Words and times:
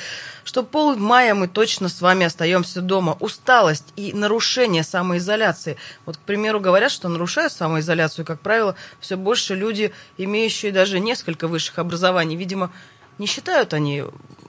что 0.44 0.64
пол 0.64 0.96
мая 0.96 1.34
мы 1.34 1.48
точно 1.48 1.90
с 1.90 2.02
вами 2.02 2.26
остаемся 2.26 2.82
дома. 2.82 3.16
Усталость 3.20 3.86
и 3.96 4.14
нарушение 4.14 4.84
самоизоляции. 4.84 5.78
Вот, 6.06 6.18
к 6.18 6.22
примеру, 6.22 6.60
говорят, 6.60 6.92
что 6.92 7.08
нарушают 7.08 7.54
самоизоляцию, 7.54 8.26
как 8.26 8.42
правило, 8.42 8.76
все 9.00 9.16
больше 9.16 9.56
люди, 9.56 9.94
имеющие 10.18 10.72
даже 10.72 11.00
несколько 11.00 11.48
высших 11.48 11.80
образований. 11.80 12.36
Видимо, 12.36 12.72
не 13.18 13.28
считают 13.28 13.74
они 13.74 14.04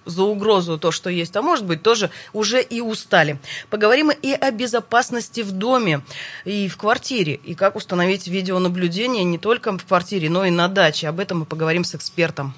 за 0.04 0.22
угрозу 0.22 0.78
то, 0.78 0.90
что 0.90 1.10
есть, 1.10 1.36
а 1.36 1.42
может 1.42 1.64
быть 1.64 1.82
тоже 1.82 2.10
уже 2.32 2.62
и 2.62 2.80
устали. 2.80 3.38
Поговорим 3.68 4.10
и 4.10 4.32
о 4.32 4.50
безопасности 4.50 5.40
в 5.40 5.52
доме 5.52 6.02
и 6.44 6.68
в 6.68 6.76
квартире, 6.76 7.34
и 7.34 7.54
как 7.54 7.76
установить 7.76 8.28
видеонаблюдение 8.28 9.24
не 9.24 9.38
только 9.38 9.76
в 9.76 9.84
квартире, 9.84 10.30
но 10.30 10.44
и 10.44 10.50
на 10.50 10.68
даче. 10.68 11.08
Об 11.08 11.20
этом 11.20 11.40
мы 11.40 11.44
поговорим 11.46 11.84
с 11.84 11.94
экспертом. 11.94 12.54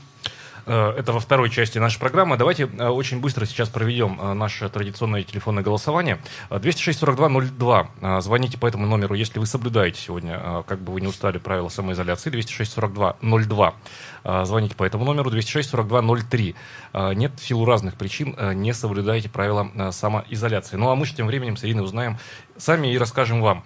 Э, 0.67 0.95
это 0.97 1.13
во 1.13 1.21
второй 1.21 1.51
части 1.51 1.79
нашей 1.79 1.99
программы. 1.99 2.37
Давайте 2.37 2.65
э, 2.65 2.89
очень 2.89 3.21
быстро 3.21 3.47
сейчас 3.47 3.69
проведем 3.69 4.19
э, 4.21 4.33
наше 4.35 4.69
традиционное 4.69 5.23
телефонное 5.23 5.63
голосование. 5.63 6.21
206-42-02. 6.51 8.21
Звоните 8.21 8.59
по 8.59 8.67
этому 8.67 8.87
номеру, 8.87 9.15
если 9.15 9.39
вы 9.39 9.47
соблюдаете 9.47 10.01
сегодня, 10.01 10.63
как 10.67 10.81
бы 10.81 10.93
вы 10.93 11.01
не 11.01 11.07
устали, 11.07 11.39
правила 11.39 11.69
самоизоляции. 11.69 12.33
206-42-02. 12.33 14.45
Звоните 14.45 14.77
по 14.77 14.85
этому 14.85 15.05
номеру 15.05 15.31
206-42-03. 15.31 17.15
Нет, 17.15 17.33
в 17.37 17.45
силу 17.45 17.65
разных 17.65 17.97
причин 17.97 18.37
не 18.55 18.73
соблюдаете 18.73 19.29
правила 19.29 19.91
самоизоляции. 19.91 20.77
Ну 20.77 20.91
а 20.91 20.97
мы 20.97 21.07
же 21.07 21.15
тем 21.15 21.27
временем 21.27 21.57
с 21.57 21.65
Ириной 21.65 21.85
узнаем 21.85 22.19
сами 22.57 22.93
и 22.93 22.99
расскажем 22.99 23.41
вам 23.41 23.65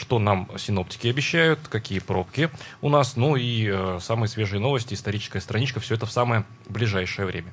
что 0.00 0.18
нам 0.18 0.48
синоптики 0.58 1.08
обещают, 1.08 1.60
какие 1.68 1.98
пробки 1.98 2.50
у 2.80 2.88
нас, 2.88 3.16
ну 3.16 3.36
и 3.36 3.68
э, 3.70 3.98
самые 4.00 4.28
свежие 4.28 4.58
новости, 4.58 4.94
историческая 4.94 5.40
страничка, 5.40 5.78
все 5.78 5.94
это 5.94 6.06
в 6.06 6.10
самое 6.10 6.44
ближайшее 6.68 7.26
время. 7.26 7.52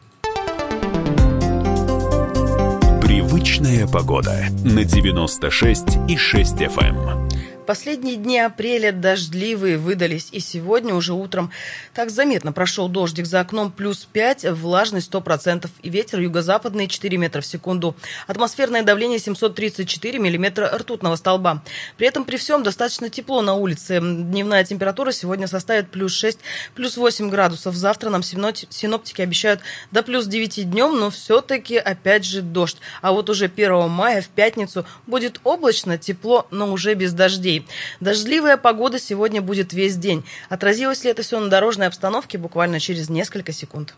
Привычная 3.02 3.86
погода 3.88 4.46
на 4.64 4.86
96 4.86 5.84
и 6.08 6.16
6 6.16 6.54
FM. 6.56 7.57
Последние 7.68 8.16
дни 8.16 8.40
апреля 8.40 8.94
дождливые 8.94 9.78
выдались, 9.78 10.30
и 10.32 10.40
сегодня 10.40 10.96
уже 10.96 11.12
утром 11.12 11.52
так 11.94 12.10
заметно 12.10 12.54
прошел 12.54 12.88
дождик 12.88 13.26
за 13.26 13.42
окном 13.42 13.74
плюс 13.74 14.08
5, 14.10 14.52
влажность 14.52 15.12
100% 15.12 15.70
и 15.82 15.90
ветер 15.90 16.22
юго-западный 16.22 16.88
4 16.88 17.18
метра 17.18 17.42
в 17.42 17.46
секунду. 17.46 17.94
Атмосферное 18.26 18.84
давление 18.84 19.20
734 19.20 20.18
миллиметра 20.18 20.78
ртутного 20.78 21.18
столба. 21.18 21.62
При 21.98 22.08
этом 22.08 22.24
при 22.24 22.38
всем 22.38 22.64
достаточно 22.64 23.10
тепло 23.10 23.42
на 23.42 23.56
улице. 23.56 24.00
Дневная 24.00 24.64
температура 24.64 25.12
сегодня 25.12 25.46
составит 25.46 25.92
плюс 25.92 26.14
6, 26.14 26.40
плюс 26.74 26.96
8 26.96 27.30
градусов. 27.30 27.76
Завтра 27.76 28.10
нам 28.10 28.24
синоптики 28.24 29.22
обещают 29.22 29.60
до 29.92 30.04
плюс 30.04 30.26
9 30.26 30.72
днем, 30.72 30.98
но 30.98 31.10
все-таки 31.10 31.76
опять 31.76 32.24
же 32.24 32.42
дождь. 32.42 32.78
А 33.02 33.12
вот 33.12 33.30
уже 33.30 33.52
1 33.54 33.90
мая 33.90 34.22
в 34.22 34.30
пятницу 34.30 34.86
будет 35.06 35.42
облачно, 35.44 35.98
тепло, 35.98 36.48
но 36.50 36.72
уже 36.72 36.94
без 36.94 37.12
дождей 37.12 37.57
Дождливая 38.00 38.58
погода 38.58 39.00
сегодня 39.00 39.42
будет 39.42 39.74
весь 39.74 39.96
день. 39.96 40.24
Отразилось 40.50 41.04
ли 41.04 41.12
это 41.12 41.22
все 41.22 41.40
на 41.40 41.50
дорожной 41.50 41.88
обстановке 41.88 42.38
буквально 42.38 42.80
через 42.80 43.10
несколько 43.10 43.52
секунд. 43.52 43.96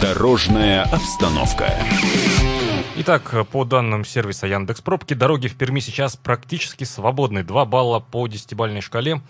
Дорожная 0.00 0.82
обстановка. 0.82 1.72
Итак, 2.94 3.46
по 3.50 3.64
данным 3.64 4.04
сервиса 4.04 4.46
Яндекс 4.46 4.82
Пробки, 4.82 5.14
дороги 5.14 5.48
в 5.48 5.56
Перми 5.56 5.80
сейчас 5.80 6.16
практически 6.16 6.84
свободны. 6.84 7.42
2 7.42 7.64
балла 7.64 8.00
по 8.00 8.26
десятибальной 8.26 8.82
шкале. 8.82 9.22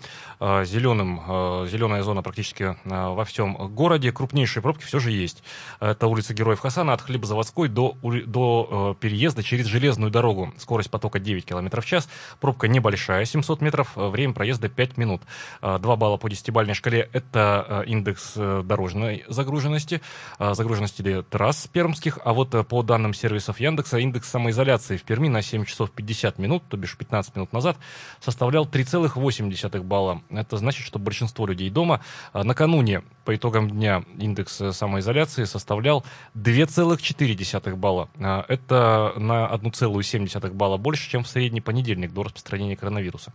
Э, 0.45 0.65
Зеленым, 0.65 1.21
э, 1.25 1.67
зеленая 1.71 2.03
зона 2.03 2.21
практически 2.21 2.63
э, 2.63 2.75
во 2.83 3.23
всем 3.23 3.55
городе. 3.73 4.11
Крупнейшие 4.11 4.61
пробки 4.61 4.83
все 4.83 4.99
же 4.99 5.11
есть. 5.11 5.41
Это 5.79 6.07
улица 6.07 6.33
Героев 6.33 6.59
Хасана 6.59 6.91
от 6.91 7.01
Хлебозаводской 7.01 7.69
до, 7.69 7.95
до 8.01 8.97
переезда 8.99 9.41
через 9.41 9.67
железную 9.67 10.11
дорогу. 10.11 10.53
Скорость 10.57 10.91
потока 10.91 11.19
9 11.19 11.45
км 11.45 11.79
в 11.79 11.85
час. 11.85 12.09
Пробка 12.41 12.67
небольшая, 12.67 13.23
700 13.23 13.61
метров. 13.61 13.91
Время 13.95 14.33
проезда 14.33 14.67
5 14.67 14.97
минут. 14.97 15.21
2 15.61 15.79
балла 15.95 16.17
по 16.17 16.29
десятибальной 16.29 16.73
шкале– 16.73 17.09
это 17.13 17.85
индекс 17.87 18.33
дорожной 18.35 19.23
загруженности, 19.29 20.01
загруженности 20.39 21.23
трасс 21.29 21.67
пермских. 21.71 22.19
А 22.25 22.33
вот 22.33 22.67
по 22.67 22.83
данным 22.83 23.13
сервиса 23.13 23.53
ресурсов 23.53 23.59
Яндекса 23.59 23.97
индекс 23.99 24.29
самоизоляции 24.29 24.97
в 24.97 25.03
Перми 25.03 25.29
на 25.29 25.41
7 25.41 25.65
часов 25.65 25.91
50 25.91 26.39
минут, 26.39 26.63
то 26.69 26.77
бишь 26.77 26.97
15 26.97 27.35
минут 27.35 27.53
назад, 27.53 27.77
составлял 28.19 28.65
3,8 28.65 29.81
балла. 29.81 30.21
Это 30.37 30.57
значит, 30.57 30.85
что 30.85 30.99
большинство 30.99 31.45
людей 31.45 31.69
дома 31.69 32.01
а, 32.31 32.43
накануне 32.43 33.03
по 33.25 33.35
итогам 33.35 33.69
дня 33.69 34.03
индекс 34.17 34.61
самоизоляции 34.71 35.45
составлял 35.45 36.03
2,4 36.35 37.75
балла. 37.75 38.09
А, 38.19 38.45
это 38.47 39.13
на 39.17 39.49
1,7 39.53 40.51
балла 40.53 40.77
больше, 40.77 41.09
чем 41.09 41.23
в 41.23 41.27
средний 41.27 41.61
понедельник 41.61 42.13
до 42.13 42.23
распространения 42.23 42.75
коронавируса. 42.75 43.31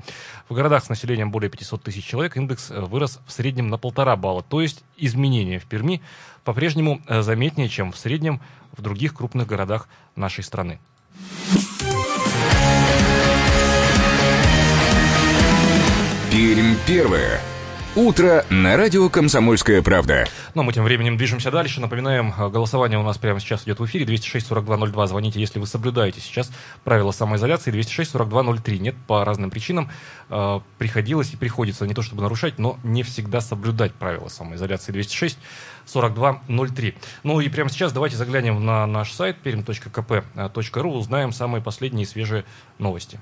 В 0.48 0.54
городах 0.54 0.84
с 0.84 0.88
населением 0.88 1.30
более 1.30 1.50
500 1.50 1.82
тысяч 1.82 2.04
человек 2.04 2.36
индекс 2.36 2.70
э, 2.70 2.80
вырос 2.80 3.20
в 3.26 3.32
среднем 3.32 3.68
на 3.68 3.78
полтора 3.78 4.16
балла, 4.16 4.42
то 4.42 4.60
есть 4.60 4.84
изменения 4.96 5.58
в 5.58 5.66
Перми 5.66 6.02
по-прежнему 6.44 7.00
э, 7.06 7.22
заметнее, 7.22 7.68
чем 7.68 7.92
в 7.92 7.98
среднем 7.98 8.40
в 8.76 8.82
других 8.82 9.14
крупных 9.14 9.46
городах 9.46 9.88
нашей 10.16 10.44
страны. 10.44 10.78
Пермь 16.38 16.76
первое. 16.86 17.40
Утро 17.96 18.46
на 18.48 18.76
радио 18.76 19.08
«Комсомольская 19.08 19.82
правда». 19.82 20.28
Ну, 20.54 20.62
мы 20.62 20.72
тем 20.72 20.84
временем 20.84 21.16
движемся 21.16 21.50
дальше. 21.50 21.80
Напоминаем, 21.80 22.32
э, 22.38 22.48
голосование 22.48 22.96
у 22.96 23.02
нас 23.02 23.18
прямо 23.18 23.40
сейчас 23.40 23.64
идет 23.64 23.80
в 23.80 23.86
эфире. 23.86 24.04
206-4202. 24.04 25.08
Звоните, 25.08 25.40
если 25.40 25.58
вы 25.58 25.66
соблюдаете 25.66 26.20
сейчас 26.20 26.52
правила 26.84 27.10
самоизоляции. 27.10 27.72
206-4203. 27.72 28.78
Нет, 28.78 28.94
по 29.08 29.24
разным 29.24 29.50
причинам 29.50 29.90
э, 30.30 30.60
приходилось 30.78 31.32
и 31.32 31.36
приходится 31.36 31.88
не 31.88 31.94
то 31.94 32.02
чтобы 32.02 32.22
нарушать, 32.22 32.60
но 32.60 32.78
не 32.84 33.02
всегда 33.02 33.40
соблюдать 33.40 33.92
правила 33.94 34.28
самоизоляции. 34.28 34.92
206 34.92 35.38
4203. 35.92 36.94
Ну 37.24 37.40
и 37.40 37.48
прямо 37.48 37.68
сейчас 37.68 37.92
давайте 37.92 38.14
заглянем 38.14 38.64
на 38.64 38.86
наш 38.86 39.10
сайт 39.10 39.38
perm.kp.ru, 39.42 40.88
узнаем 40.92 41.32
самые 41.32 41.64
последние 41.64 42.06
свежие 42.06 42.44
новости. 42.78 43.18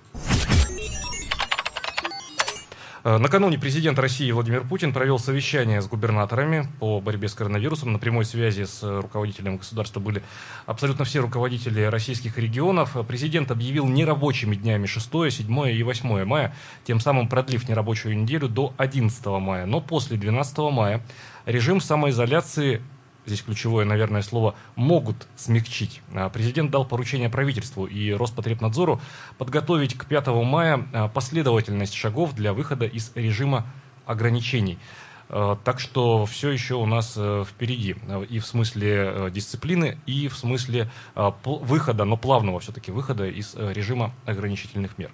Э, 3.07 3.19
накануне 3.19 3.57
президент 3.57 4.01
России 4.01 4.33
Владимир 4.33 4.67
Путин 4.67 4.93
провел 4.93 5.21
совещание 5.21 5.81
с 5.81 5.87
губернаторами 5.87 6.67
по 6.81 7.01
борьбе 7.01 7.29
с 7.29 7.35
коронавирусом. 7.35 7.93
На 7.93 8.01
прямой 8.01 8.25
связи 8.25 8.65
с 8.65 8.83
руководителем 8.83 9.59
государства 9.59 10.01
были 10.01 10.25
абсолютно 10.67 11.05
все 11.05 11.21
руководители 11.21 11.83
российских 11.83 12.37
регионов. 12.37 12.97
Президент 13.07 13.53
объявил 13.53 13.87
нерабочими 13.87 14.57
днями 14.57 14.87
6, 14.87 15.09
7 15.31 15.69
и 15.71 15.83
8 15.85 16.25
мая, 16.25 16.53
тем 16.83 16.99
самым 16.99 17.29
продлив 17.29 17.69
нерабочую 17.69 18.19
неделю 18.19 18.49
до 18.49 18.75
11 18.77 19.25
мая. 19.25 19.67
Но 19.67 19.81
после 19.81 20.17
12 20.17 20.59
мая 20.73 21.01
режим 21.45 21.81
самоизоляции 21.81 22.83
здесь 23.27 23.43
ключевое, 23.43 23.85
наверное, 23.85 24.23
слово, 24.23 24.55
могут 24.75 25.27
смягчить. 25.37 26.03
А, 26.15 26.29
президент 26.31 26.71
дал 26.71 26.85
поручение 26.85 27.29
правительству 27.29 27.87
и 27.87 28.13
Роспотребнадзору 28.13 29.01
подготовить 29.39 29.95
к 29.95 30.07
5 30.07 30.27
мая 30.29 30.87
а, 30.93 31.09
последовательность 31.09 31.95
шагов 31.95 32.35
для 32.35 32.53
выхода 32.53 32.87
из 32.87 33.13
режима 33.15 33.67
ограничений. 34.07 34.79
Так 35.29 35.81
что 35.81 36.25
все 36.25 36.51
еще 36.51 36.77
у 36.77 36.87
нас 36.87 37.19
впереди. 37.49 37.97
И 38.31 38.39
в 38.39 38.47
смысле 38.47 39.29
дисциплины, 39.33 39.99
и 40.07 40.29
в 40.29 40.37
смысле 40.37 40.89
выхода, 41.17 42.05
но 42.05 42.17
плавного 42.17 42.61
все-таки 42.61 42.93
выхода 42.93 43.27
из 43.27 43.57
режима 43.57 44.15
ограничительных 44.25 44.99
мер. 44.99 45.11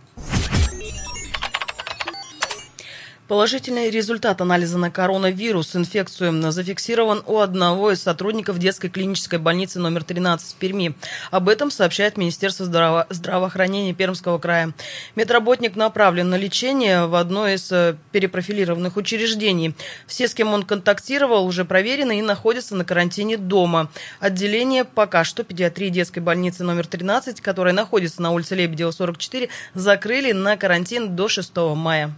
Положительный 3.33 3.89
результат 3.89 4.43
анализа 4.43 4.77
на 4.77 4.91
коронавирус 4.91 5.75
инфекцию 5.75 6.53
зафиксирован 6.53 7.23
у 7.25 7.39
одного 7.39 7.91
из 7.91 8.03
сотрудников 8.03 8.59
детской 8.59 8.91
клинической 8.91 9.39
больницы 9.39 9.79
номер 9.79 10.05
13 10.05 10.53
в 10.53 10.55
Перми. 10.57 10.95
Об 11.31 11.49
этом 11.49 11.71
сообщает 11.71 12.19
Министерство 12.19 12.67
здраво- 12.67 13.07
здравоохранения 13.09 13.95
Пермского 13.95 14.37
края. 14.37 14.75
Медработник 15.17 15.77
направлен 15.77 16.29
на 16.29 16.35
лечение 16.35 17.07
в 17.07 17.15
одно 17.15 17.49
из 17.49 17.73
э, 17.73 17.97
перепрофилированных 18.11 18.99
учреждений. 18.99 19.75
Все, 20.07 20.29
с 20.29 20.35
кем 20.35 20.53
он 20.53 20.63
контактировал, 20.63 21.47
уже 21.47 21.65
проверены 21.65 22.19
и 22.19 22.23
находятся 22.23 22.77
на 22.77 22.85
карантине 22.85 23.39
дома. 23.39 23.91
Отделение 24.21 24.85
пока 24.85 25.25
что 25.25 25.43
педиатрии 25.43 25.89
детской 25.89 26.21
больницы 26.21 26.65
номер 26.65 26.87
13, 26.87 27.41
которая 27.41 27.73
находится 27.73 28.21
на 28.21 28.31
улице 28.31 28.57
Лебедева, 28.57 28.91
44, 28.91 29.49
закрыли 29.73 30.33
на 30.33 30.59
карантин 30.59 31.17
до 31.17 31.29
6 31.29 31.57
мая. 31.75 32.13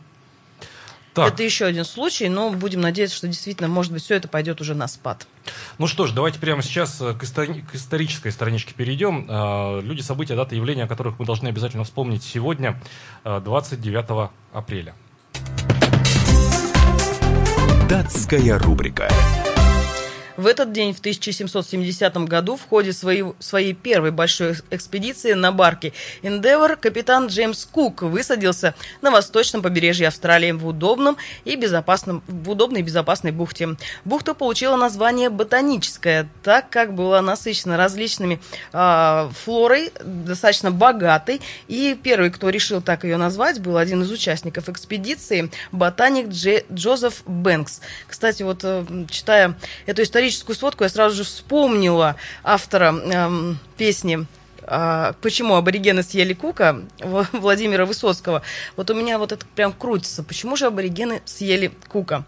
Так. 1.14 1.32
Это 1.32 1.44
еще 1.44 1.64
один 1.64 1.84
случай, 1.84 2.28
но 2.28 2.50
будем 2.50 2.81
надеяться, 2.81 3.16
что 3.16 3.28
действительно, 3.28 3.69
может 3.69 3.93
быть, 3.93 4.02
все 4.02 4.16
это 4.16 4.26
пойдет 4.26 4.61
уже 4.61 4.75
на 4.75 4.88
спад. 4.88 5.28
Ну 5.78 5.87
что 5.87 6.08
ж, 6.08 6.12
давайте 6.12 6.40
прямо 6.40 6.61
сейчас 6.61 6.96
к, 6.99 7.22
истори- 7.22 7.64
к 7.64 7.76
исторической 7.76 8.31
страничке 8.31 8.75
перейдем. 8.75 9.26
А, 9.28 9.81
люди, 9.81 10.00
события, 10.00 10.34
даты, 10.34 10.56
явления, 10.56 10.84
о 10.84 10.88
которых 10.88 11.20
мы 11.20 11.25
должны 11.25 11.49
обязательно 11.49 11.84
вспомнить 11.84 12.25
сегодня, 12.25 12.81
29 13.25 14.05
а, 14.11 14.31
апреля. 14.52 14.94
Датская 17.88 18.58
рубрика. 18.58 19.08
В 20.36 20.46
этот 20.46 20.72
день, 20.72 20.92
в 20.92 20.98
1770 20.98 22.16
году, 22.16 22.56
в 22.56 22.66
ходе 22.69 22.92
своей, 22.92 23.25
своей 23.38 23.72
первой 23.72 24.10
большой 24.10 24.56
экспедиции 24.70 25.32
на 25.32 25.52
барке 25.52 25.92
Endeavour 26.22 26.76
капитан 26.76 27.28
Джеймс 27.28 27.64
Кук 27.66 28.02
высадился 28.02 28.75
на 29.00 29.12
восточном 29.12 29.62
побережье 29.62 30.08
Австралии 30.08 30.50
в 30.50 30.66
удобном 30.66 31.16
и 31.44 31.54
безопасном, 31.54 32.22
в 32.26 32.50
удобной 32.50 32.81
и 32.81 32.82
безопасной 32.82 33.31
бухте. 33.31 33.76
Бухта 34.04 34.34
получила 34.34 34.76
название 34.76 35.31
«Ботаническая», 35.31 36.28
так 36.42 36.69
как 36.69 36.94
была 36.94 37.22
насыщена 37.22 37.76
различными 37.76 38.40
э, 38.72 39.31
флорой, 39.44 39.92
достаточно 40.02 40.72
богатой. 40.72 41.40
И 41.69 41.96
первый, 42.02 42.31
кто 42.31 42.48
решил 42.48 42.82
так 42.82 43.04
ее 43.04 43.19
назвать, 43.19 43.60
был 43.60 43.76
один 43.76 44.02
из 44.02 44.10
участников 44.10 44.69
экспедиции, 44.69 45.50
ботаник 45.70 46.28
Джозеф 46.72 47.22
Бэнкс. 47.25 47.81
Кстати, 48.08 48.42
вот 48.42 48.60
э, 48.64 48.84
читая 49.08 49.54
эту 49.86 50.02
историю, 50.02 50.23
историческую 50.24 50.56
сводку, 50.56 50.84
я 50.84 50.90
сразу 50.90 51.16
же 51.16 51.24
вспомнила 51.24 52.16
автора 52.42 52.94
эм, 52.94 53.58
песни 53.76 54.26
а, 54.66 55.14
почему 55.20 55.56
аборигены 55.56 56.02
съели 56.02 56.32
кука 56.32 56.80
Владимира 57.32 57.84
Высоцкого. 57.84 58.40
Вот 58.76 58.88
у 58.90 58.94
меня 58.94 59.18
вот 59.18 59.32
это 59.32 59.44
прям 59.54 59.72
крутится. 59.74 60.22
Почему 60.22 60.56
же 60.56 60.66
аборигены 60.66 61.20
съели 61.26 61.70
кука? 61.88 62.24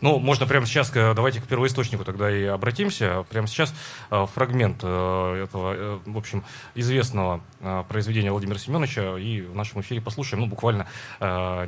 Ну, 0.00 0.18
можно 0.18 0.46
прямо 0.46 0.66
сейчас, 0.66 0.90
э, 0.94 1.12
давайте 1.14 1.40
к 1.40 1.44
первоисточнику 1.44 2.04
тогда 2.04 2.30
и 2.30 2.44
обратимся. 2.44 3.24
Прямо 3.28 3.46
сейчас 3.46 3.74
э, 4.10 4.26
фрагмент 4.34 4.80
э, 4.82 5.44
этого, 5.44 6.00
в 6.06 6.16
общем, 6.16 6.44
известного 6.74 7.42
произведения 7.88 8.32
Владимира 8.32 8.58
Семеновича 8.58 9.18
и 9.18 9.42
в 9.42 9.54
нашем 9.54 9.82
эфире 9.82 10.00
послушаем, 10.00 10.42
ну, 10.42 10.46
буквально 10.46 10.86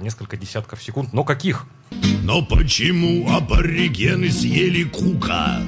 несколько 0.00 0.38
десятков 0.38 0.82
секунд. 0.82 1.12
Но 1.12 1.24
каких? 1.24 1.66
Но 2.22 2.42
почему 2.42 3.30
аборигены 3.30 4.30
съели 4.30 4.84
кука? 4.84 5.60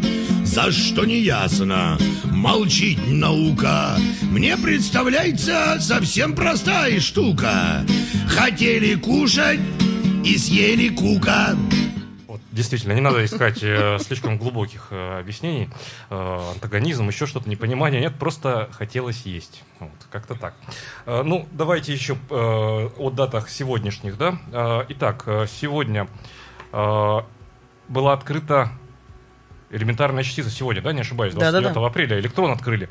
За 0.44 0.72
что 0.72 1.04
не 1.04 1.20
ясно, 1.20 1.98
молчит 2.24 2.98
наука 3.06 3.96
Мне 4.22 4.56
представляется 4.56 5.78
совсем 5.80 6.34
простая 6.34 7.00
штука 7.00 7.84
Хотели 8.28 8.94
кушать 8.94 9.60
и 10.24 10.36
съели 10.38 10.88
кука 10.90 11.56
Действительно, 12.54 12.92
не 12.92 13.00
надо 13.00 13.24
искать 13.24 13.64
э, 13.64 13.98
слишком 13.98 14.38
глубоких 14.38 14.86
э, 14.90 15.18
объяснений, 15.18 15.68
э, 16.08 16.50
антагонизм, 16.52 17.08
еще 17.08 17.26
что-то, 17.26 17.50
непонимание. 17.50 18.00
Нет, 18.00 18.14
просто 18.14 18.68
хотелось 18.70 19.26
есть. 19.26 19.64
Вот, 19.80 19.90
как-то 20.08 20.36
так. 20.36 20.54
Э, 21.04 21.22
ну, 21.24 21.48
давайте 21.50 21.92
еще 21.92 22.14
э, 22.14 22.16
о 22.30 23.10
датах 23.10 23.48
сегодняшних. 23.48 24.16
Да? 24.16 24.38
Э, 24.52 24.84
итак, 24.88 25.24
э, 25.26 25.46
сегодня 25.50 26.06
э, 26.72 27.18
была 27.88 28.12
открыта 28.12 28.70
элементарная 29.70 30.22
частица 30.22 30.50
сегодня, 30.50 30.80
да, 30.80 30.92
не 30.92 31.00
ошибаюсь, 31.00 31.34
29 31.34 31.64
да, 31.64 31.74
да, 31.74 31.80
да. 31.80 31.86
апреля 31.86 32.20
электрон 32.20 32.52
открыли 32.52 32.88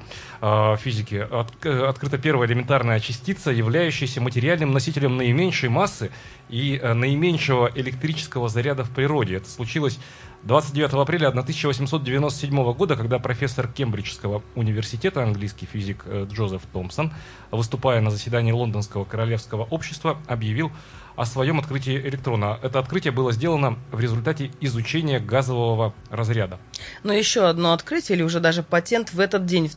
физики. 0.78 1.26
От, 1.32 1.66
э, 1.66 1.86
открыта 1.86 2.18
первая 2.18 2.50
элементарная 2.50 3.00
частица, 3.00 3.52
являющаяся 3.52 4.20
материальным 4.20 4.74
носителем 4.74 5.16
наименьшей 5.16 5.70
массы 5.70 6.12
и 6.50 6.78
э, 6.82 6.94
наименьшего 6.94 7.72
электрического 7.74 8.50
заряда 8.50 8.84
в 8.84 8.90
природе. 8.90 9.38
Это 9.38 9.50
случилось 9.50 10.00
29 10.44 10.94
апреля 10.96 11.28
1897 11.30 12.74
года, 12.74 12.98
когда 12.98 13.20
профессор 13.20 13.70
Кембриджского 13.70 14.44
университета, 14.56 15.24
английский 15.24 15.66
физик 15.66 16.04
э, 16.06 16.28
Джозеф 16.30 16.64
Томпсон, 16.74 17.14
выступая 17.52 18.02
на 18.02 18.12
заседании 18.12 18.52
Лондонского 18.52 19.06
королевского 19.06 19.64
общества, 19.64 20.18
объявил 20.28 20.72
о 21.16 21.26
своем 21.26 21.60
открытии 21.60 21.96
электрона. 21.98 22.60
Это 22.62 22.80
открытие 22.80 23.12
было 23.12 23.32
сделано 23.32 23.78
в 23.92 24.00
результате 24.00 24.52
изучения 24.62 25.20
газового 25.20 25.94
разряда. 26.10 26.60
Но 27.04 27.14
еще 27.14 27.48
одно 27.48 27.74
открытие, 27.74 28.18
или 28.18 28.24
уже 28.24 28.40
даже 28.40 28.64
патент 28.64 29.14
в 29.14 29.20
этот 29.20 29.46
день, 29.46 29.68
в 29.68 29.76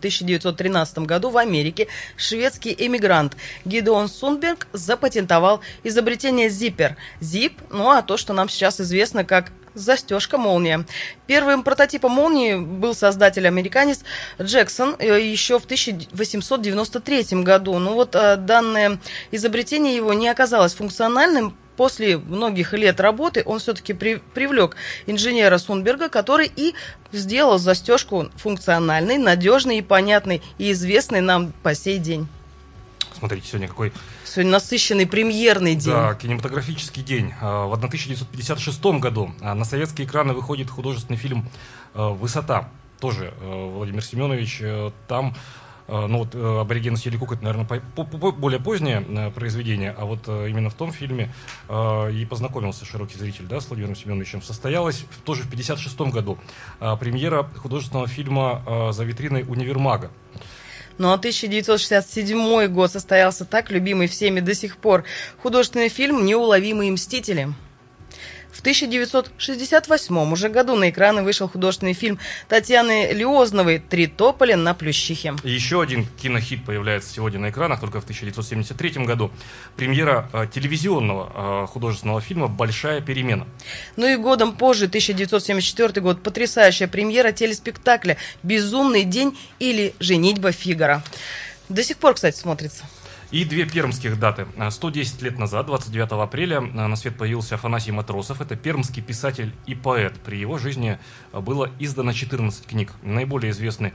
1913 0.56 0.98
году 1.06 1.30
в 1.30 1.38
Америке, 1.38 1.88
шведский 2.16 2.74
эмигрант 2.76 3.36
Гидеон 3.64 4.08
Сунберг 4.08 4.66
запатентовал 4.72 5.60
изобретение 5.84 6.48
зиппер. 6.48 6.96
Зип, 7.20 7.60
ну 7.70 7.90
а 7.90 8.02
то, 8.02 8.16
что 8.16 8.32
нам 8.32 8.48
сейчас 8.48 8.80
известно 8.80 9.24
как 9.24 9.52
застежка 9.74 10.38
молния. 10.38 10.84
Первым 11.26 11.62
прототипом 11.62 12.12
молнии 12.12 12.56
был 12.56 12.94
создатель 12.94 13.46
американец 13.46 14.00
Джексон 14.40 14.96
э, 14.98 15.20
еще 15.20 15.58
в 15.58 15.64
1893 15.64 17.42
году. 17.42 17.78
Ну 17.78 17.92
вот 17.92 18.14
э, 18.14 18.36
данное 18.36 18.98
изобретение 19.30 19.94
его 19.94 20.14
не 20.14 20.28
оказалось 20.28 20.74
функциональным, 20.74 21.54
после 21.76 22.18
многих 22.18 22.72
лет 22.72 23.00
работы 23.00 23.42
он 23.44 23.58
все-таки 23.58 23.92
при, 23.92 24.16
привлек 24.34 24.76
инженера 25.06 25.58
Сунберга, 25.58 26.08
который 26.08 26.50
и 26.54 26.74
сделал 27.12 27.58
застежку 27.58 28.28
функциональной, 28.36 29.18
надежной 29.18 29.78
и 29.78 29.82
понятной, 29.82 30.42
и 30.58 30.72
известной 30.72 31.20
нам 31.20 31.52
по 31.62 31.74
сей 31.74 31.98
день. 31.98 32.28
Смотрите, 33.18 33.48
сегодня 33.48 33.68
какой 33.68 33.92
Сегодня 34.36 34.52
насыщенный 34.52 35.06
премьерный 35.06 35.74
день. 35.74 35.94
Да, 35.94 36.14
кинематографический 36.14 37.02
день. 37.02 37.32
А, 37.40 37.66
в 37.66 37.72
1956 37.72 38.84
году 39.00 39.30
а, 39.40 39.54
на 39.54 39.64
советские 39.64 40.06
экраны 40.06 40.34
выходит 40.34 40.68
художественный 40.68 41.16
фильм 41.16 41.48
а, 41.94 42.10
«Высота». 42.10 42.68
Тоже 43.00 43.32
Владимир 43.40 44.02
Семенович 44.02 44.62
там 45.06 45.34
ну 45.88 46.18
вот 46.18 46.34
«Аборигены 46.34 46.96
съели 46.96 47.16
кук» 47.16 47.32
это, 47.32 47.44
наверное, 47.44 47.66
более 48.32 48.60
позднее 48.60 49.30
произведение, 49.34 49.94
а 49.96 50.04
вот 50.04 50.26
именно 50.26 50.70
в 50.70 50.74
том 50.74 50.92
фильме 50.92 51.32
и 51.68 52.26
познакомился 52.28 52.84
широкий 52.84 53.18
зритель 53.18 53.44
да, 53.46 53.60
с 53.60 53.68
Владимиром 53.68 53.94
Семеновичем. 53.94 54.42
Состоялась 54.42 55.04
тоже 55.24 55.42
в 55.42 55.46
1956 55.46 56.12
году 56.12 56.38
премьера 56.98 57.44
художественного 57.56 58.08
фильма 58.08 58.90
«За 58.92 59.04
витриной 59.04 59.42
универмага». 59.42 60.10
Ну 60.98 61.10
а 61.10 61.14
1967 61.14 62.68
год 62.68 62.90
состоялся 62.90 63.44
так 63.44 63.70
любимый 63.70 64.06
всеми 64.06 64.40
до 64.40 64.54
сих 64.54 64.78
пор 64.78 65.04
художественный 65.42 65.90
фильм 65.90 66.24
«Неуловимые 66.24 66.90
мстители». 66.90 67.52
В 68.66 68.68
1968 68.68 70.32
уже 70.32 70.48
году 70.48 70.74
на 70.74 70.90
экраны 70.90 71.22
вышел 71.22 71.48
художественный 71.48 71.92
фильм 71.92 72.18
Татьяны 72.48 73.12
Лиозновой 73.12 73.78
«Три 73.78 74.08
тополя 74.08 74.56
на 74.56 74.74
Плющихе». 74.74 75.36
Еще 75.44 75.80
один 75.80 76.04
кинохит 76.20 76.64
появляется 76.64 77.14
сегодня 77.14 77.38
на 77.38 77.50
экранах, 77.50 77.78
только 77.78 78.00
в 78.00 78.02
1973 78.02 79.04
году. 79.04 79.30
Премьера 79.76 80.28
э, 80.32 80.48
телевизионного 80.52 81.62
э, 81.62 81.66
художественного 81.68 82.20
фильма 82.20 82.48
«Большая 82.48 83.00
перемена». 83.00 83.46
Ну 83.94 84.08
и 84.08 84.16
годом 84.16 84.56
позже, 84.56 84.86
1974 84.86 86.00
год, 86.02 86.20
потрясающая 86.24 86.88
премьера 86.88 87.30
телеспектакля 87.30 88.16
«Безумный 88.42 89.04
день» 89.04 89.38
или 89.60 89.94
«Женитьба 90.00 90.50
Фигара». 90.50 91.04
До 91.68 91.84
сих 91.84 91.98
пор, 91.98 92.14
кстати, 92.14 92.36
смотрится. 92.36 92.84
И 93.32 93.44
две 93.44 93.66
пермских 93.66 94.20
даты. 94.20 94.46
110 94.70 95.20
лет 95.22 95.38
назад, 95.38 95.66
29 95.66 96.12
апреля, 96.12 96.60
на 96.60 96.94
свет 96.94 97.18
появился 97.18 97.56
Афанасий 97.56 97.90
Матросов. 97.90 98.40
Это 98.40 98.54
пермский 98.54 99.02
писатель 99.02 99.52
и 99.66 99.74
поэт. 99.74 100.14
При 100.24 100.38
его 100.38 100.58
жизни 100.58 100.98
было 101.32 101.70
издано 101.80 102.12
14 102.12 102.64
книг. 102.66 102.92
Наиболее 103.02 103.50
известны 103.50 103.92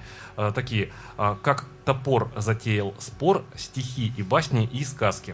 такие, 0.54 0.92
как 1.16 1.66
«Топор 1.86 2.30
затеял 2.36 2.94
спор», 3.00 3.46
«Стихи 3.56 4.12
и 4.18 4.22
басни» 4.22 4.70
и 4.72 4.84
«Сказки». 4.84 5.34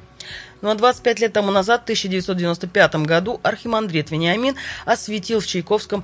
Ну 0.62 0.70
а 0.70 0.76
25 0.76 1.20
лет 1.20 1.34
тому 1.34 1.52
назад, 1.52 1.82
в 1.82 1.84
1995 1.86 2.96
году, 2.98 3.40
архимандрит 3.42 4.12
Вениамин 4.12 4.56
осветил 4.86 5.40
в 5.40 5.48
Чайковском 5.48 6.04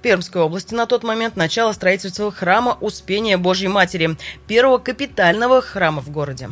Пермской 0.00 0.42
области 0.42 0.74
на 0.74 0.86
тот 0.86 1.02
момент 1.02 1.36
начало 1.36 1.72
строительства 1.72 2.32
храма 2.32 2.76
Успения 2.80 3.36
Божьей 3.36 3.68
Матери, 3.68 4.16
первого 4.46 4.78
капитального 4.78 5.60
храма 5.62 6.00
в 6.02 6.10
городе. 6.10 6.50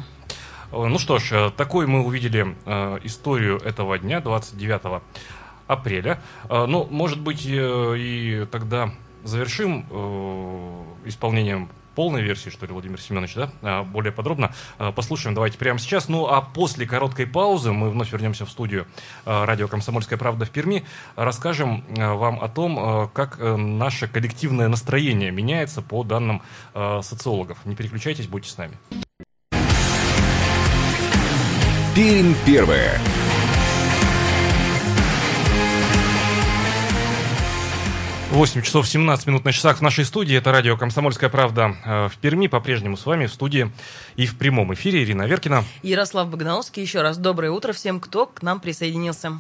Э, 0.73 0.87
ну 0.87 0.99
что 0.99 1.19
ж, 1.19 1.33
э, 1.33 1.51
такой 1.57 1.87
мы 1.87 2.03
увидели 2.03 2.57
э, 2.65 2.99
историю 3.05 3.59
этого 3.59 3.99
дня, 3.99 4.21
29 4.21 5.03
апреля. 5.69 6.21
Ну, 6.51 6.87
может 6.91 7.19
быть, 7.19 7.47
и 7.47 8.47
тогда 8.51 8.91
завершим 9.25 9.87
исполнением 11.07 11.71
полной 11.95 12.21
версии, 12.21 12.51
что 12.51 12.67
ли, 12.67 12.73
Владимир 12.73 13.01
Семенович, 13.01 13.37
да, 13.63 13.83
более 13.85 14.13
подробно 14.13 14.53
послушаем 14.95 15.35
давайте 15.35 15.57
прямо 15.57 15.79
сейчас. 15.79 16.11
Ну, 16.11 16.27
а 16.27 16.43
после 16.43 16.85
короткой 16.85 17.27
паузы 17.27 17.73
мы 17.73 17.89
вновь 17.89 18.13
вернемся 18.13 18.45
в 18.45 18.51
студию 18.51 18.87
радио 19.25 19.67
«Комсомольская 19.67 20.19
правда» 20.19 20.45
в 20.45 20.51
Перми, 20.51 20.85
расскажем 21.17 21.85
вам 21.97 22.43
о 22.43 22.49
том, 22.49 23.09
как 23.15 23.39
наше 23.39 24.09
коллективное 24.09 24.69
настроение 24.69 25.31
меняется 25.31 25.81
по 25.81 26.03
данным 26.05 26.43
социологов. 26.75 27.65
Не 27.65 27.77
переключайтесь, 27.77 28.27
будьте 28.27 28.51
с 28.51 28.59
нами. 28.59 28.77
Пермь 31.95 32.35
первое. 32.47 32.99
8 38.31 38.63
часов 38.63 38.89
17 38.89 39.27
минут 39.27 39.45
на 39.45 39.53
часах 39.53 39.77
в 39.77 39.81
нашей 39.83 40.07
студии. 40.07 40.35
Это 40.35 40.53
радио 40.53 40.79
«Комсомольская 40.79 41.29
правда» 41.29 41.77
э, 41.85 42.09
в 42.09 42.17
Перми. 42.17 42.47
По-прежнему 42.47 42.97
с 42.97 43.05
вами 43.05 43.27
в 43.27 43.33
студии 43.35 43.71
и 44.17 44.25
в 44.25 44.39
прямом 44.39 44.73
эфире 44.73 45.03
Ирина 45.03 45.25
Веркина. 45.25 45.65
Ярослав 45.83 46.31
Богдановский. 46.31 46.83
Еще 46.83 47.03
раз 47.03 47.19
доброе 47.19 47.51
утро 47.51 47.75
всем, 47.75 48.01
кто 48.01 48.25
к 48.25 48.41
нам 48.41 48.61
присоединился. 48.61 49.39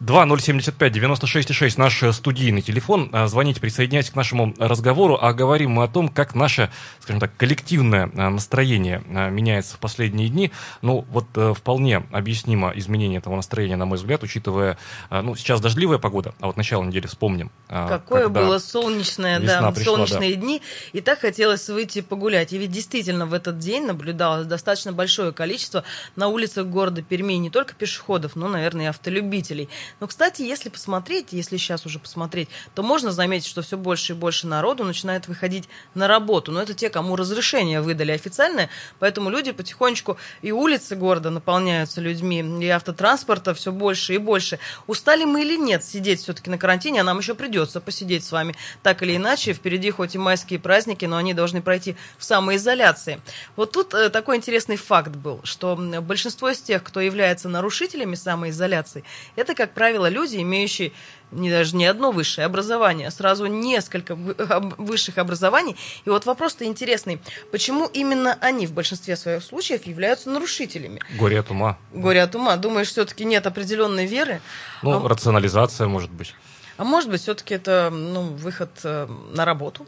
2075-96-6 0.00 1.74
наш 1.76 2.04
студийный 2.14 2.62
телефон. 2.62 3.10
А, 3.12 3.26
звоните, 3.26 3.60
присоединяйтесь 3.60 4.10
к 4.10 4.14
нашему 4.14 4.54
разговору. 4.58 5.18
А 5.20 5.32
говорим 5.32 5.72
мы 5.72 5.84
о 5.84 5.88
том, 5.88 6.08
как 6.08 6.34
наше, 6.34 6.70
скажем 7.00 7.20
так, 7.20 7.36
коллективное 7.36 8.10
а, 8.14 8.30
настроение 8.30 9.02
а, 9.12 9.28
меняется 9.28 9.74
в 9.74 9.80
последние 9.80 10.28
дни. 10.28 10.52
Ну, 10.82 11.04
вот 11.10 11.26
э, 11.34 11.52
вполне 11.54 12.04
объяснимо 12.12 12.72
изменение 12.76 13.18
этого 13.18 13.34
настроения, 13.34 13.76
на 13.76 13.86
мой 13.86 13.98
взгляд, 13.98 14.22
учитывая, 14.22 14.78
ну, 15.10 15.34
сейчас 15.34 15.60
дождливая 15.60 15.98
погода, 15.98 16.34
а 16.40 16.46
вот 16.46 16.56
начало 16.56 16.84
недели 16.84 17.06
вспомним. 17.06 17.50
Какое 17.68 18.28
было 18.28 18.58
солнечное, 18.58 19.40
да, 19.40 19.72
пришла, 19.72 19.96
солнечные 19.96 20.34
да. 20.34 20.40
дни. 20.40 20.62
И 20.92 21.00
так 21.00 21.20
хотелось 21.20 21.68
выйти 21.68 22.00
погулять. 22.00 22.52
И 22.52 22.58
ведь 22.58 22.70
действительно 22.70 23.26
в 23.26 23.34
этот 23.34 23.58
день 23.58 23.86
наблюдалось 23.86 24.46
достаточно 24.46 24.92
большое 24.92 25.32
количество 25.32 25.84
на 26.16 26.28
улицах 26.28 26.66
города 26.66 27.02
Перми 27.02 27.34
не 27.34 27.50
только 27.50 27.74
пешеходов, 27.74 28.36
но, 28.36 28.48
наверное, 28.48 28.86
и 28.86 28.88
автолюбителей. 28.88 29.68
Но, 30.00 30.06
кстати, 30.06 30.42
если 30.42 30.68
посмотреть, 30.68 31.28
если 31.32 31.56
сейчас 31.56 31.86
уже 31.86 31.98
посмотреть, 31.98 32.48
то 32.74 32.82
можно 32.82 33.12
заметить, 33.12 33.48
что 33.48 33.62
все 33.62 33.76
больше 33.76 34.12
и 34.12 34.16
больше 34.16 34.46
народу 34.46 34.84
начинает 34.84 35.28
выходить 35.28 35.68
на 35.94 36.08
работу. 36.08 36.52
Но 36.52 36.62
это 36.62 36.74
те, 36.74 36.90
кому 36.90 37.16
разрешение 37.16 37.80
выдали 37.80 38.12
официальное, 38.12 38.70
поэтому 38.98 39.30
люди 39.30 39.52
потихонечку 39.52 40.16
и 40.42 40.52
улицы 40.52 40.96
города 40.96 41.30
наполняются 41.30 42.00
людьми, 42.00 42.40
и 42.60 42.68
автотранспорта 42.68 43.54
все 43.54 43.72
больше 43.72 44.14
и 44.14 44.18
больше. 44.18 44.58
Устали 44.86 45.24
мы 45.24 45.42
или 45.42 45.56
нет 45.56 45.84
сидеть 45.84 46.22
все-таки 46.22 46.50
на 46.50 46.58
карантине, 46.58 47.00
а 47.00 47.04
нам 47.04 47.18
еще 47.18 47.34
придется 47.34 47.80
посидеть 47.80 48.24
с 48.24 48.32
вами 48.32 48.54
так 48.82 49.02
или 49.02 49.16
иначе. 49.16 49.52
Впереди 49.52 49.90
хоть 49.90 50.14
и 50.14 50.18
майские 50.18 50.58
праздники, 50.58 51.04
но 51.04 51.16
они 51.16 51.34
должны 51.34 51.62
пройти 51.62 51.96
в 52.18 52.24
самоизоляции. 52.24 53.20
Вот 53.56 53.72
тут 53.72 53.94
э, 53.94 54.10
такой 54.10 54.36
интересный 54.36 54.76
факт 54.76 55.10
был, 55.10 55.40
что 55.44 55.76
большинство 55.76 56.50
из 56.50 56.60
тех, 56.60 56.82
кто 56.82 57.00
является 57.00 57.48
нарушителями 57.48 58.14
самоизоляции, 58.14 59.04
это, 59.36 59.54
как 59.54 59.72
правило, 59.78 60.08
люди, 60.08 60.38
имеющие 60.38 60.90
не 61.30 61.50
даже 61.50 61.76
не 61.76 61.86
одно 61.86 62.10
высшее 62.10 62.46
образование, 62.46 63.06
а 63.06 63.10
сразу 63.12 63.46
несколько 63.46 64.16
высших 64.76 65.18
образований. 65.18 65.76
И 66.04 66.10
вот 66.10 66.26
вопрос-то 66.26 66.64
интересный. 66.64 67.20
Почему 67.52 67.86
именно 67.86 68.36
они 68.40 68.66
в 68.66 68.72
большинстве 68.72 69.16
своих 69.16 69.44
случаев 69.44 69.86
являются 69.86 70.30
нарушителями? 70.30 71.00
Горе 71.16 71.38
от 71.38 71.52
ума. 71.52 71.78
Горе 71.92 72.22
от 72.22 72.34
ума. 72.34 72.56
Думаешь, 72.56 72.88
все-таки 72.88 73.24
нет 73.24 73.46
определенной 73.46 74.06
веры? 74.06 74.40
Ну, 74.82 75.04
а... 75.04 75.08
рационализация, 75.08 75.86
может 75.86 76.10
быть. 76.10 76.34
А 76.76 76.82
может 76.82 77.08
быть, 77.08 77.20
все-таки 77.20 77.54
это 77.54 77.90
ну, 77.92 78.22
выход 78.22 78.70
э, 78.82 79.06
на 79.32 79.44
работу? 79.44 79.86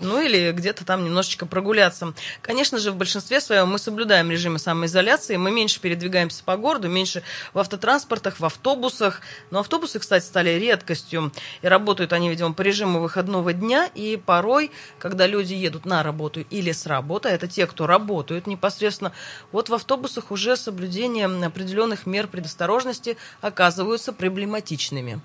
Ну 0.00 0.20
или 0.20 0.52
где-то 0.52 0.84
там 0.84 1.04
немножечко 1.04 1.46
прогуляться. 1.46 2.14
Конечно 2.42 2.78
же, 2.78 2.90
в 2.90 2.96
большинстве 2.96 3.40
своем 3.40 3.68
мы 3.68 3.78
соблюдаем 3.78 4.30
режимы 4.30 4.58
самоизоляции, 4.58 5.36
мы 5.36 5.50
меньше 5.50 5.80
передвигаемся 5.80 6.42
по 6.44 6.56
городу, 6.56 6.88
меньше 6.88 7.22
в 7.52 7.58
автотранспортах, 7.58 8.40
в 8.40 8.44
автобусах. 8.44 9.20
Но 9.50 9.60
автобусы, 9.60 9.98
кстати, 9.98 10.24
стали 10.24 10.50
редкостью, 10.50 11.32
и 11.62 11.68
работают 11.68 12.12
они, 12.12 12.28
видимо, 12.28 12.52
по 12.52 12.62
режиму 12.62 13.00
выходного 13.00 13.52
дня, 13.52 13.88
и 13.94 14.16
порой, 14.16 14.70
когда 14.98 15.26
люди 15.26 15.54
едут 15.54 15.84
на 15.84 16.02
работу 16.02 16.44
или 16.50 16.72
с 16.72 16.86
работы, 16.86 17.28
это 17.28 17.48
те, 17.48 17.66
кто 17.66 17.86
работают 17.86 18.46
непосредственно, 18.46 19.12
вот 19.52 19.68
в 19.68 19.74
автобусах 19.74 20.30
уже 20.30 20.56
соблюдение 20.56 21.26
определенных 21.26 22.06
мер 22.06 22.26
предосторожности 22.26 23.16
оказываются 23.40 24.12
проблематичными. 24.12 25.20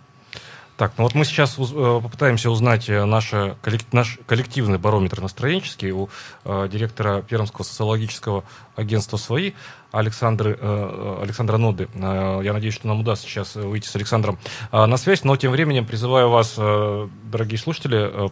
Так, 0.79 0.93
ну 0.97 1.03
вот 1.03 1.13
мы 1.13 1.25
сейчас 1.25 1.59
э, 1.59 1.99
попытаемся 2.01 2.49
узнать 2.49 2.87
э, 2.87 3.03
наше, 3.03 3.57
наш 3.91 4.17
коллективный 4.25 4.77
барометр 4.77 5.19
настроенческий 5.19 5.91
у 5.91 6.07
э, 6.45 6.69
директора 6.71 7.21
Пермского 7.21 7.65
социологического 7.65 8.45
агентства 8.77 9.17
«Свои» 9.17 9.51
Александры, 9.91 10.57
э, 10.57 11.19
Александра 11.21 11.57
Ноды. 11.57 11.89
Э, 11.95 12.39
я 12.45 12.53
надеюсь, 12.53 12.75
что 12.75 12.87
нам 12.87 13.01
удастся 13.01 13.27
сейчас 13.27 13.55
выйти 13.55 13.87
с 13.87 13.95
Александром 13.97 14.39
э, 14.71 14.85
на 14.85 14.95
связь, 14.95 15.25
но 15.25 15.35
тем 15.35 15.51
временем 15.51 15.85
призываю 15.85 16.29
вас, 16.29 16.55
э, 16.57 17.09
дорогие 17.25 17.57
слушатели, 17.57 17.99
э, 17.99 18.29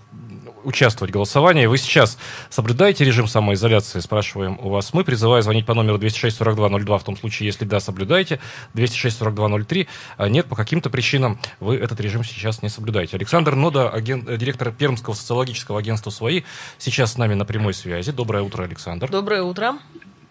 участвовать 0.67 1.11
в 1.11 1.13
голосовании. 1.13 1.65
Вы 1.65 1.77
сейчас 1.77 2.17
соблюдаете 2.49 3.05
режим 3.05 3.27
самоизоляции, 3.27 3.99
спрашиваем 3.99 4.59
у 4.61 4.69
вас. 4.69 4.93
Мы 4.93 5.05
призываю 5.05 5.41
звонить 5.41 5.65
по 5.65 5.73
номеру 5.73 5.97
206-4202 5.97 6.99
в 6.99 7.03
том 7.05 7.15
случае, 7.15 7.47
если 7.47 7.63
да, 7.63 7.79
соблюдаете. 7.79 8.39
206-4203. 8.75 9.87
А 10.17 10.27
нет, 10.27 10.47
по 10.47 10.57
каким-то 10.57 10.89
причинам 10.89 11.39
вы 11.61 11.77
этот 11.77 12.01
режим 12.01 12.25
сейчас 12.25 12.61
не 12.61 12.69
соблюдаете. 12.69 13.15
Александр 13.15 13.55
Нода, 13.55 13.89
агент, 13.89 14.27
э, 14.27 14.35
директор 14.37 14.71
Пермского 14.71 15.13
социологического 15.13 15.79
агентства 15.79 16.09
«Свои», 16.09 16.41
сейчас 16.77 17.13
с 17.13 17.17
нами 17.17 17.33
на 17.33 17.45
прямой 17.45 17.73
связи. 17.73 18.11
Доброе 18.11 18.43
утро, 18.43 18.63
Александр. 18.63 19.09
Доброе 19.09 19.43
утро. 19.43 19.77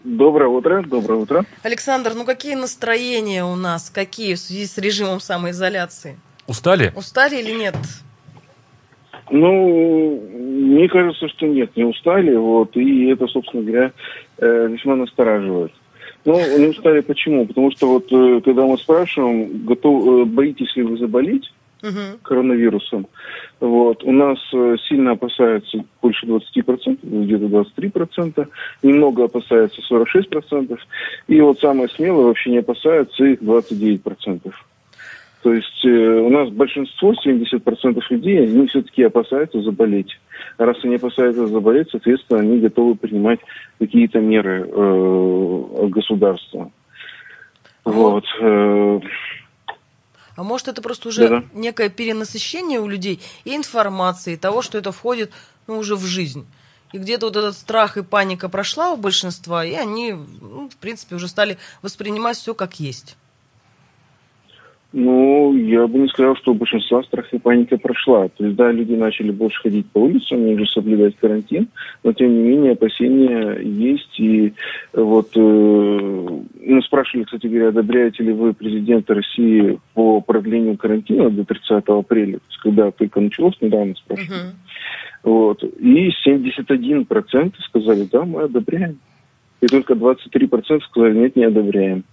Доброе 0.04 0.48
утро, 0.48 0.82
доброе 0.82 1.14
утро. 1.14 1.44
Александр, 1.62 2.12
ну 2.14 2.24
какие 2.24 2.54
настроения 2.54 3.44
у 3.44 3.56
нас, 3.56 3.90
какие 3.90 4.34
в 4.34 4.38
связи 4.38 4.66
с 4.66 4.78
режимом 4.78 5.18
самоизоляции? 5.18 6.20
Устали? 6.46 6.92
Устали 6.94 7.40
или 7.40 7.52
нет? 7.58 7.74
Ну, 9.30 10.20
мне 10.30 10.88
кажется, 10.88 11.28
что 11.28 11.46
нет, 11.46 11.76
не 11.76 11.84
устали, 11.84 12.34
вот, 12.36 12.76
и 12.76 13.08
это, 13.08 13.26
собственно 13.26 13.62
говоря, 13.62 13.92
э, 14.38 14.68
весьма 14.68 14.96
настораживает. 14.96 15.72
Ну, 16.24 16.58
не 16.58 16.68
устали 16.68 17.00
почему? 17.00 17.46
Потому 17.46 17.70
что 17.72 17.88
вот, 17.88 18.12
э, 18.12 18.40
когда 18.44 18.64
мы 18.64 18.78
спрашиваем, 18.78 19.64
готов, 19.64 20.06
э, 20.06 20.24
боитесь 20.26 20.74
ли 20.76 20.84
вы 20.84 20.96
заболеть 20.96 21.52
uh-huh. 21.82 22.18
коронавирусом, 22.22 23.08
вот, 23.58 24.04
у 24.04 24.12
нас 24.12 24.38
сильно 24.88 25.12
опасаются 25.12 25.84
больше 26.00 26.26
20%, 26.26 26.98
где-то 27.02 27.46
23%, 27.46 28.48
немного 28.82 29.24
опасаются 29.24 29.80
46%, 29.90 30.78
и 31.26 31.40
вот 31.40 31.58
самое 31.58 31.88
смелое 31.88 32.26
вообще 32.26 32.50
не 32.50 32.58
опасаются 32.58 33.24
их 33.24 33.42
29%. 33.42 34.52
То 35.46 35.54
есть 35.54 35.84
э, 35.84 35.88
у 35.88 36.28
нас 36.28 36.48
большинство, 36.48 37.12
70% 37.12 38.02
людей, 38.10 38.42
они 38.42 38.66
все-таки 38.66 39.04
опасаются 39.04 39.62
заболеть. 39.62 40.10
А 40.58 40.64
раз 40.64 40.76
они 40.82 40.96
опасаются 40.96 41.46
заболеть, 41.46 41.88
соответственно, 41.88 42.40
они 42.40 42.58
готовы 42.58 42.96
принимать 42.96 43.38
какие-то 43.78 44.18
меры 44.18 44.68
э, 44.68 45.86
государства. 45.86 46.72
А 47.84 47.90
вот. 47.90 48.24
Э, 48.40 49.00
а 50.34 50.42
может, 50.42 50.66
это 50.66 50.82
просто 50.82 51.10
уже 51.10 51.28
Да-да. 51.28 51.44
некое 51.54 51.90
перенасыщение 51.90 52.80
у 52.80 52.88
людей 52.88 53.20
и 53.44 53.54
информации, 53.54 54.34
и 54.34 54.36
того, 54.36 54.62
что 54.62 54.78
это 54.78 54.90
входит 54.90 55.30
ну, 55.68 55.78
уже 55.78 55.94
в 55.94 56.02
жизнь. 56.02 56.44
И 56.92 56.98
где-то 56.98 57.26
вот 57.26 57.36
этот 57.36 57.54
страх 57.54 57.96
и 57.98 58.02
паника 58.02 58.48
прошла 58.48 58.90
у 58.90 58.96
большинства, 58.96 59.64
и 59.64 59.74
они, 59.74 60.12
ну, 60.12 60.68
в 60.68 60.76
принципе, 60.78 61.14
уже 61.14 61.28
стали 61.28 61.56
воспринимать 61.82 62.36
все 62.36 62.52
как 62.52 62.80
есть. 62.80 63.16
Ну, 64.92 65.54
я 65.56 65.86
бы 65.86 65.98
не 65.98 66.08
сказал, 66.08 66.36
что 66.36 66.52
у 66.52 66.54
большинства 66.54 67.02
страх 67.02 67.26
и 67.32 67.38
паника 67.38 67.76
прошла. 67.76 68.28
То 68.28 68.44
есть, 68.44 68.56
да, 68.56 68.70
люди 68.70 68.94
начали 68.94 69.30
больше 69.30 69.60
ходить 69.60 69.86
по 69.90 69.98
улицам, 69.98 70.38
они 70.38 70.54
уже 70.54 70.66
соблюдать 70.66 71.16
карантин, 71.16 71.68
но, 72.04 72.12
тем 72.12 72.32
не 72.32 72.48
менее, 72.50 72.72
опасения 72.72 73.58
есть. 73.60 74.18
И 74.18 74.54
вот, 74.92 75.30
э, 75.34 75.40
ну, 75.40 76.82
спрашивали, 76.82 77.24
кстати 77.24 77.46
говоря, 77.46 77.68
одобряете 77.68 78.22
ли 78.22 78.32
вы 78.32 78.54
президента 78.54 79.14
России 79.14 79.78
по 79.94 80.20
продлению 80.20 80.76
карантина 80.76 81.30
до 81.30 81.44
30 81.44 81.84
апреля, 81.88 82.38
когда 82.62 82.90
только 82.90 83.20
началось, 83.20 83.60
недавно 83.60 83.94
спрашивали. 83.96 84.38
Мгм. 84.38 84.54
Вот. 85.24 85.64
И 85.64 86.10
71% 86.24 87.54
сказали, 87.68 88.08
да, 88.10 88.24
мы 88.24 88.42
одобряем. 88.42 88.98
И 89.60 89.66
только 89.66 89.94
23% 89.94 90.80
сказали, 90.84 91.18
нет, 91.18 91.34
не 91.36 91.44
одобряем. 91.44 92.04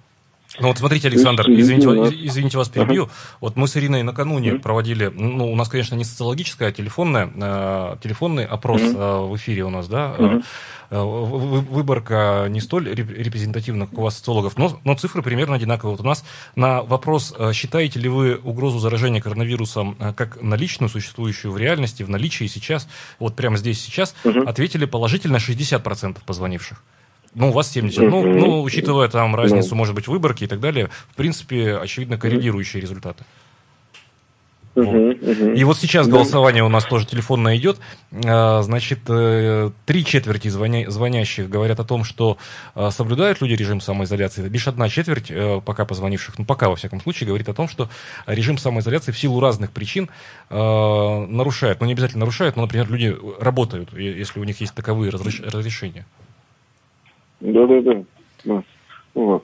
Ну 0.60 0.67
вот 0.67 0.77
смотрите, 0.77 1.07
Александр, 1.07 1.50
извините, 1.50 1.88
извините 2.27 2.57
вас 2.60 2.69
перебью. 2.69 3.10
Вот 3.41 3.55
мы 3.55 3.67
с 3.67 3.75
Ириной 3.75 4.03
накануне 4.03 4.51
проводили, 4.60 5.07
ну, 5.07 5.51
у 5.51 5.55
нас, 5.55 5.67
конечно, 5.67 5.95
не 5.95 6.03
социологическая, 6.05 6.69
а 6.69 6.72
телефонная, 6.72 7.27
э, 7.36 7.98
телефонный 8.03 8.45
опрос 8.45 8.81
э, 8.81 8.86
в 9.22 9.36
эфире 9.36 9.63
у 9.63 9.69
нас, 9.72 9.88
да. 9.88 10.15
Э, 10.91 11.01
вы- 11.01 11.39
вы- 11.39 11.62
Выборка 11.62 12.45
не 12.50 12.62
столь 12.62 12.89
реп- 12.89 13.12
репрезентативна, 13.17 13.88
как 13.88 13.98
у 13.98 14.03
вас 14.03 14.17
социологов, 14.17 14.55
но, 14.57 14.79
но 14.83 14.93
цифры 14.93 15.24
примерно 15.24 15.55
одинаковые. 15.55 15.95
Вот 15.98 16.05
у 16.05 16.07
нас 16.07 16.24
на 16.55 16.83
вопрос, 16.83 17.33
считаете 17.53 18.00
ли 18.00 18.07
вы 18.07 18.36
угрозу 18.36 18.77
заражения 18.77 19.22
коронавирусом 19.22 19.95
как 20.15 20.39
наличную, 20.39 20.89
существующую 20.89 21.51
в 21.51 21.57
реальности, 21.57 22.03
в 22.03 22.10
наличии 22.10 22.45
сейчас, 22.45 22.88
вот 23.17 23.36
прямо 23.36 23.57
здесь 23.57 23.81
сейчас, 23.81 24.13
ответили 24.45 24.86
положительно 24.86 25.38
60% 25.39 26.17
позвонивших. 26.25 26.83
Ну, 27.35 27.49
у 27.49 27.51
вас 27.51 27.71
70. 27.71 28.01
Ну, 28.09 28.23
ну, 28.25 28.61
учитывая 28.61 29.07
там 29.07 29.35
разницу, 29.35 29.73
может 29.75 29.95
быть, 29.95 30.07
выборки 30.07 30.43
и 30.43 30.47
так 30.47 30.59
далее, 30.59 30.89
в 31.09 31.15
принципе, 31.15 31.77
очевидно, 31.77 32.17
коррелирующие 32.17 32.81
результаты. 32.81 33.23
Мгм. 34.75 35.53
И 35.53 35.63
вот 35.65 35.77
сейчас 35.77 36.07
Да. 36.07 36.13
голосование 36.13 36.63
у 36.63 36.67
нас 36.69 36.83
тоже 36.85 37.05
телефонное 37.05 37.57
идет. 37.57 37.77
А, 38.25 38.63
Значит, 38.63 39.01
э, 39.07 39.69
три 39.85 40.03
четверти 40.03 40.47
звоня- 40.47 40.89
звонящих 40.89 41.47
говорят 41.47 41.79
о 41.79 41.83
том, 41.83 42.03
что 42.03 42.37
э, 42.75 42.89
соблюдают 42.89 43.39
люди 43.41 43.53
режим 43.53 43.81
самоизоляции. 43.81 44.49
Лишь 44.49 44.67
одна 44.67 44.89
четверть 44.89 45.29
э, 45.29 45.61
пока 45.63 45.85
позвонивших, 45.85 46.39
ну 46.39 46.45
пока 46.45 46.69
во 46.69 46.75
всяком 46.75 46.99
случае, 47.01 47.27
говорит 47.27 47.49
о 47.49 47.53
том, 47.53 47.67
что 47.69 47.87
режим 48.25 48.57
самоизоляции 48.57 49.11
в 49.11 49.19
силу 49.19 49.39
разных 49.39 49.69
причин 49.71 50.09
нарушает. 50.49 51.79
Ну 51.79 51.85
не 51.85 51.93
обязательно 51.93 52.21
нарушают, 52.21 52.55
но, 52.55 52.63
например, 52.63 52.89
люди 52.89 53.15
работают, 53.39 53.93
если 53.93 54.39
у 54.39 54.43
них 54.43 54.59
есть 54.59 54.73
таковые 54.73 55.11
разреш- 55.11 55.47
разрешения. 55.51 56.05
Да-да-да. 57.43 58.03
Да. 58.45 58.63
Вот. 59.13 59.43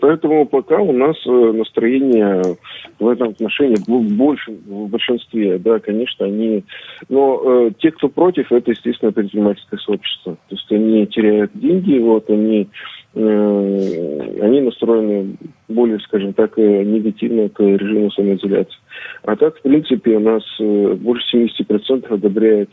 Поэтому 0.00 0.46
пока 0.46 0.78
у 0.80 0.92
нас 0.92 1.16
э, 1.26 1.30
настроение 1.30 2.56
в 2.98 3.08
этом 3.08 3.28
отношении 3.28 3.76
бу- 3.76 4.02
больше 4.16 4.52
в 4.52 4.88
большинстве, 4.88 5.58
да, 5.58 5.78
конечно, 5.78 6.26
они... 6.26 6.64
Но 7.08 7.40
э, 7.44 7.70
те, 7.78 7.92
кто 7.92 8.08
против, 8.08 8.50
это, 8.50 8.72
естественно, 8.72 9.12
предпринимательское 9.12 9.78
сообщество. 9.78 10.36
То 10.48 10.56
есть 10.56 10.72
они 10.72 11.06
теряют 11.06 11.52
деньги, 11.54 11.98
вот, 11.98 12.28
они, 12.30 12.68
э, 13.14 14.38
они 14.40 14.60
настроены 14.60 15.36
более, 15.68 16.00
скажем 16.00 16.32
так, 16.32 16.58
э, 16.58 16.82
негативно 16.82 17.48
к 17.48 17.60
режиму 17.60 18.10
самоизоляции. 18.10 18.78
А 19.22 19.36
так, 19.36 19.56
в 19.56 19.62
принципе, 19.62 20.16
у 20.16 20.20
нас 20.20 20.42
э, 20.58 20.94
больше 20.94 21.36
70% 21.36 22.12
одобряет 22.12 22.70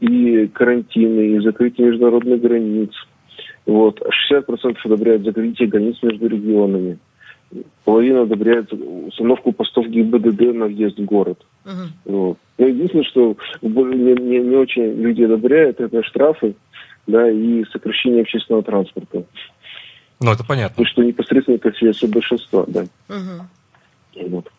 и 0.00 0.48
карантины, 0.52 1.36
и 1.36 1.40
закрытие 1.40 1.86
международных 1.86 2.42
границ, 2.42 2.90
вот. 3.66 4.00
60% 4.32 4.76
одобряют 4.84 5.24
закрытие 5.24 5.68
границ 5.68 5.96
между 6.02 6.28
регионами. 6.28 6.98
Половина 7.84 8.22
одобряет 8.22 8.72
установку 8.72 9.52
постов 9.52 9.86
ГИБДД 9.86 10.54
на 10.54 10.66
въезд 10.66 10.98
в 10.98 11.04
город. 11.04 11.44
Мгм. 11.64 11.92
Вот. 12.04 12.38
Но 12.58 12.66
единственное, 12.66 13.04
что 13.04 13.36
не, 13.62 14.14
не- 14.14 14.40
не 14.40 14.56
очень 14.56 15.00
люди 15.00 15.22
одобряют, 15.22 15.80
это 15.80 16.02
штрафы 16.02 16.54
да, 17.06 17.30
и 17.30 17.64
сокращение 17.66 18.22
общественного 18.22 18.64
транспорта. 18.64 19.24
Ну, 20.20 20.32
это 20.32 20.44
понятно. 20.44 20.82
То, 20.84 20.90
что 20.90 21.02
непосредственно 21.04 21.58
касается 21.58 22.08
большинства. 22.08 22.64
Да. 22.66 22.86
Мгм. 23.08 23.48
Вот. 24.28 24.50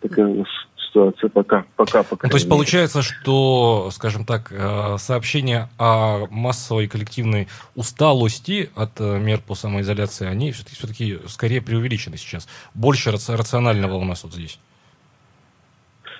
Такая 0.00 0.26
у 0.26 0.34
нас 0.34 0.48
ситуация 0.88 1.28
пока. 1.28 1.64
пока, 1.76 2.02
пока 2.02 2.26
Ну, 2.26 2.30
то 2.30 2.36
есть 2.36 2.48
получается, 2.48 3.02
что, 3.02 3.90
скажем 3.92 4.24
так, 4.24 4.50
э, 4.50 4.96
сообщения 4.98 5.68
о 5.78 6.26
массовой 6.30 6.88
коллективной 6.88 7.48
усталости 7.76 8.70
от 8.74 9.00
э, 9.00 9.18
мер 9.18 9.40
по 9.46 9.54
самоизоляции, 9.54 10.26
они 10.26 10.52
все-таки, 10.52 10.76
все-таки 10.76 11.18
скорее 11.26 11.62
преувеличены 11.62 12.16
сейчас. 12.16 12.48
Больше 12.74 13.10
раци- 13.10 13.36
рационального 13.36 13.94
у 13.94 14.04
нас 14.04 14.24
вот 14.24 14.32
здесь. 14.32 14.58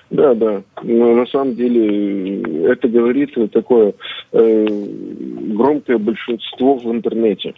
Да, 0.09 0.33
да. 0.33 0.63
Но 0.81 1.13
на 1.13 1.25
самом 1.27 1.55
деле 1.55 2.41
э, 2.41 2.71
это 2.71 2.87
говорит 2.87 3.35
такое 3.51 3.93
э, 4.31 4.65
громкое 4.67 5.97
большинство 5.97 6.75
в 6.75 6.91
интернете. 6.91 7.53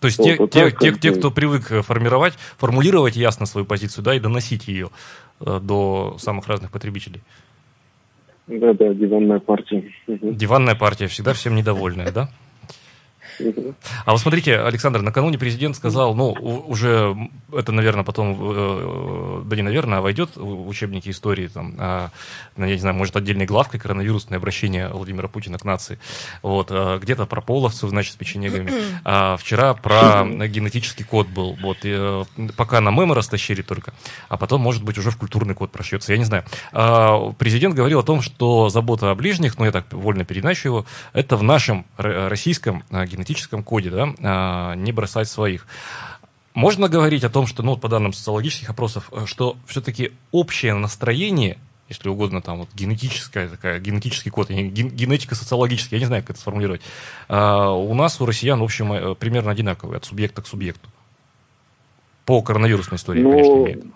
То 0.00 0.06
есть 0.06 0.18
Вот, 0.18 0.26
те, 0.26 0.36
вот 0.38 0.50
те, 0.50 0.70
те, 0.70 0.92
те, 0.92 1.12
кто 1.12 1.30
привык 1.30 1.70
э, 1.70 1.82
формировать, 1.82 2.34
формулировать 2.56 3.16
ясно 3.16 3.44
свою 3.46 3.66
позицию, 3.66 4.02
да, 4.02 4.14
и 4.14 4.20
доносить 4.20 4.66
ее 4.66 4.88
э, 5.40 5.60
до 5.62 6.16
самых 6.18 6.48
разных 6.48 6.70
потребителей. 6.70 7.20
Да, 8.46 8.72
да, 8.72 8.94
диванная 8.94 9.38
партия. 9.38 9.84
Диванная 10.06 10.74
партия 10.74 11.06
всегда 11.06 11.34
всем 11.34 11.54
недовольная, 11.54 12.10
да? 12.10 12.30
А 14.04 14.12
вот 14.12 14.20
смотрите, 14.20 14.58
Александр, 14.58 15.00
накануне 15.02 15.38
президент 15.38 15.76
сказал, 15.76 16.14
ну, 16.14 16.32
уже 16.32 17.16
это, 17.52 17.72
наверное, 17.72 18.04
потом, 18.04 18.36
э, 18.40 19.42
да 19.44 19.56
не 19.56 19.62
наверное, 19.62 19.98
а 19.98 20.00
войдет 20.02 20.30
в 20.36 20.68
учебники 20.68 21.10
истории, 21.10 21.48
там, 21.48 21.74
а, 21.78 22.10
я 22.56 22.66
не 22.66 22.78
знаю, 22.78 22.96
может, 22.96 23.16
отдельной 23.16 23.46
главкой 23.46 23.80
коронавирусное 23.80 24.38
обращение 24.38 24.88
Владимира 24.88 25.28
Путина 25.28 25.58
к 25.58 25.64
нации. 25.64 25.98
Вот, 26.42 26.68
а, 26.70 26.98
где-то 26.98 27.26
про 27.26 27.40
половцев, 27.40 27.90
значит, 27.90 28.14
с 28.14 28.16
печенегами. 28.16 28.70
А 29.04 29.36
вчера 29.36 29.74
про 29.74 30.24
генетический 30.24 31.04
код 31.04 31.26
был. 31.28 31.56
Вот, 31.60 31.78
и, 31.82 31.90
э, 31.92 32.24
пока 32.56 32.80
на 32.80 32.90
мемы 32.90 33.14
растащили 33.14 33.62
только, 33.62 33.92
а 34.28 34.36
потом, 34.36 34.60
может 34.60 34.84
быть, 34.84 34.98
уже 34.98 35.10
в 35.10 35.16
культурный 35.16 35.54
код 35.54 35.70
прошьется, 35.72 36.12
я 36.12 36.18
не 36.18 36.24
знаю. 36.24 36.44
А, 36.72 37.32
Президент 37.38 37.74
говорил 37.74 38.00
о 38.00 38.02
том, 38.02 38.20
что 38.22 38.68
забота 38.68 39.10
о 39.10 39.14
ближних, 39.14 39.58
ну, 39.58 39.64
я 39.64 39.72
так 39.72 39.92
вольно 39.92 40.24
переначу 40.24 40.68
его, 40.68 40.86
это 41.12 41.36
в 41.36 41.42
нашем 41.42 41.86
р- 41.98 42.28
российском 42.28 42.82
а, 42.90 43.06
генетическом 43.30 43.62
коде, 43.62 43.90
да, 43.90 44.14
а, 44.22 44.74
не 44.74 44.92
бросать 44.92 45.28
своих. 45.28 45.66
Можно 46.54 46.88
говорить 46.88 47.22
о 47.24 47.30
том, 47.30 47.46
что, 47.46 47.62
ну, 47.62 47.72
вот 47.72 47.80
по 47.80 47.88
данным 47.88 48.12
социологических 48.12 48.70
опросов, 48.70 49.08
э, 49.12 49.24
что 49.26 49.56
все-таки 49.66 50.12
общее 50.32 50.74
настроение, 50.74 51.58
если 51.88 52.08
угодно, 52.08 52.42
там, 52.42 52.58
вот 52.58 52.68
генетическая 52.74 53.48
такая, 53.48 53.78
генетический 53.78 54.30
код, 54.30 54.50
не- 54.50 54.68
ген- 54.68 54.90
генетика 54.90 55.34
социологическая, 55.36 55.98
я 55.98 56.00
не 56.00 56.06
знаю, 56.06 56.22
как 56.22 56.30
это 56.30 56.40
сформулировать, 56.40 56.82
а, 57.28 57.70
у 57.70 57.94
нас, 57.94 58.20
у 58.20 58.26
россиян, 58.26 58.58
в 58.58 58.64
общем, 58.64 58.92
э, 58.92 59.14
примерно 59.14 59.52
одинаковые 59.52 59.98
от 59.98 60.04
субъекта 60.04 60.42
к 60.42 60.48
субъекту. 60.48 60.88
По 62.26 62.42
коронавирусной 62.42 62.96
истории, 62.96 63.22
Ну, 63.22 63.30
конечно, 63.30 63.64
виду. 63.66 63.92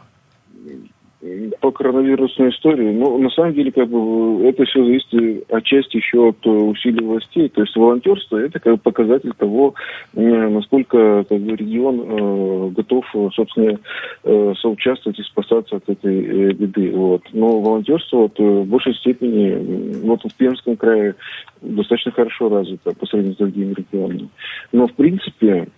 По 1.60 1.70
коронавирусной 1.70 2.50
истории, 2.50 2.92
ну, 2.92 3.16
на 3.16 3.30
самом 3.30 3.54
деле, 3.54 3.72
как 3.72 3.88
бы, 3.88 4.44
это 4.46 4.64
все 4.66 4.84
зависит 4.84 5.50
отчасти 5.50 5.96
еще 5.96 6.28
от 6.28 6.37
э, 6.44 6.50
усилий 6.50 7.02
властей. 7.02 7.48
То 7.48 7.62
есть 7.62 7.74
волонтерство– 7.76 8.37
это 8.38 8.60
как 8.60 8.74
бы 8.74 8.78
показатель 8.78 9.32
того, 9.38 9.74
э, 10.14 10.20
насколько 10.20 11.24
как 11.26 11.40
бы, 11.40 11.56
регион 11.56 12.00
э, 12.00 12.70
готов, 12.72 13.06
собственно, 13.34 13.78
э, 14.24 14.52
соучаствовать 14.60 15.18
и 15.18 15.22
спасаться 15.22 15.76
от 15.76 15.88
этой 15.88 16.24
э, 16.24 16.52
беды. 16.52 16.90
Вот. 16.90 17.22
Но 17.32 17.58
волонтерство 17.58 18.18
вот, 18.18 18.38
в 18.38 18.64
большей 18.64 18.94
степени 18.94 20.04
вот 20.06 20.20
в 20.22 20.34
Пермском 20.34 20.76
крае 20.76 21.14
достаточно 21.62 22.12
хорошо 22.12 22.50
развито 22.50 22.94
по 22.94 23.06
сравнению 23.06 23.34
с 23.37 23.38
другими 23.38 23.72
регионами. 23.72 24.28
Но, 24.72 24.88
в 24.88 24.92
принципе, 24.92 25.68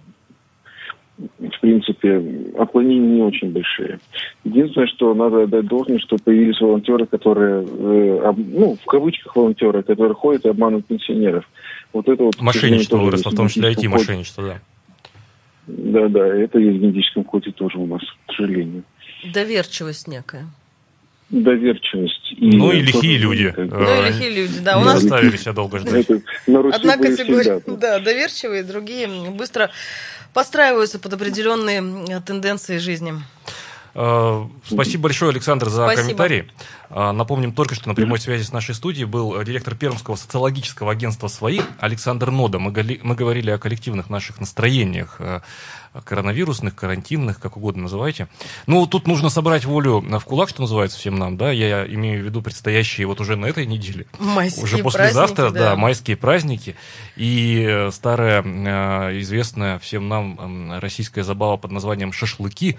в 1.19 1.61
принципе, 1.61 2.23
отклонения 2.59 3.17
не 3.17 3.23
очень 3.23 3.51
большие. 3.51 3.99
Единственное, 4.45 4.87
что 4.89 5.15
надо 5.15 5.45
отдать 5.45 5.67
должное, 5.67 5.99
что 5.99 6.17
появились 6.23 6.61
волонтеры, 6.61 7.07
которые, 7.07 7.65
э, 7.67 8.33
ну, 8.37 8.77
в 8.77 8.85
кавычках 8.85 9.35
волонтеры, 9.35 9.83
которые 9.83 10.15
ходят 10.15 10.45
и 10.45 10.49
обманывают 10.49 10.87
пенсионеров. 10.87 11.49
Вот 11.93 12.09
это 12.09 12.23
вот... 12.23 12.41
Мошенничество 12.41 12.99
выросло, 12.99 13.31
в 13.31 13.35
том 13.35 13.49
числе. 13.49 13.73
IT-мошенничество, 13.73 14.45
да. 14.45 14.61
Да, 15.67 16.09
да, 16.09 16.27
это 16.27 16.59
есть 16.59 16.79
в 16.79 16.81
генетическом 16.81 17.25
коде 17.25 17.51
тоже 17.51 17.79
у 17.79 17.87
нас, 17.87 18.03
к 18.27 18.35
сожалению. 18.35 18.85
Доверчивость 19.33 20.07
некая. 20.07 20.47
Доверчивость. 21.29 22.35
Ну 22.39 22.71
и 22.71 22.81
лихие 22.83 23.19
люди. 23.19 23.51
как 23.51 23.69
Ну 23.69 24.05
и 24.05 24.09
лихие 24.09 24.31
люди, 24.31 24.61
да. 24.61 24.79
У 24.79 24.85
нас 24.85 25.01
заставили 25.01 25.37
себя 25.37 25.55
долго 25.55 25.81
ждать. 25.81 26.09
это 26.09 26.23
Руси 26.47 26.77
одна 26.77 26.97
были 26.97 27.17
категория, 27.17 27.61
всегда. 27.61 27.77
да, 27.77 27.99
доверчивые, 27.99 28.63
другие 28.63 29.09
быстро 29.31 29.71
подстраиваются 30.37 30.99
под 30.99 31.15
определенные 31.15 32.21
тенденции 32.21 32.77
жизни. 32.77 33.15
Э, 33.99 34.47
спасибо 34.67 35.05
большое, 35.05 35.31
Александр, 35.31 35.71
за 35.71 35.85
Спасибо. 35.85 36.03
комментарий. 36.03 36.51
Э, 36.91 37.13
Напомним 37.13 37.53
только, 37.53 37.75
что 37.75 37.89
на 37.89 37.95
прямой 37.95 38.21
связи 38.21 38.43
с 38.43 38.53
нашей 38.53 38.75
студией 38.75 39.07
был 39.07 39.41
э, 39.41 39.45
директор 39.45 39.75
Пермского 39.75 40.17
социологического 40.17 40.93
агентства 40.93 41.29
«Свои» 41.29 41.61
Александр 41.81 42.31
Нода. 42.31 42.59
Мы, 42.59 42.71
говорили 42.73 43.51
о 43.51 43.57
коллективных 43.57 44.11
наших 44.11 44.39
настроениях, 44.39 45.19
коронавирусных, 46.05 46.75
карантинных, 46.75 47.41
как 47.41 47.57
угодно 47.57 47.85
называйте. 47.85 48.29
Ну, 48.67 48.87
тут 48.87 49.07
нужно 49.07 49.31
собрать 49.31 49.65
волю 49.65 50.01
в 50.01 50.25
кулак, 50.25 50.51
что 50.51 50.61
называется, 50.61 50.99
всем 50.99 51.19
нам, 51.19 51.39
да, 51.39 51.51
я 51.51 51.87
имею 51.87 52.23
в 52.23 52.27
виду 52.27 52.43
предстоящие 52.43 53.07
вот 53.07 53.23
уже 53.23 53.37
на 53.37 53.47
этой 53.47 53.65
неделе. 53.65 54.07
Майские 54.19 54.65
уже 54.65 54.79
послезавтра, 54.79 55.51
да. 55.51 55.71
да. 55.71 55.77
майские 55.77 56.19
праздники. 56.19 56.77
И 57.17 57.89
старая, 57.93 58.43
известная 59.21 59.79
всем 59.79 60.09
нам 60.09 60.79
российская 60.81 61.25
забава 61.25 61.57
под 61.57 61.73
названием 61.73 62.13
«шашлыки», 62.13 62.77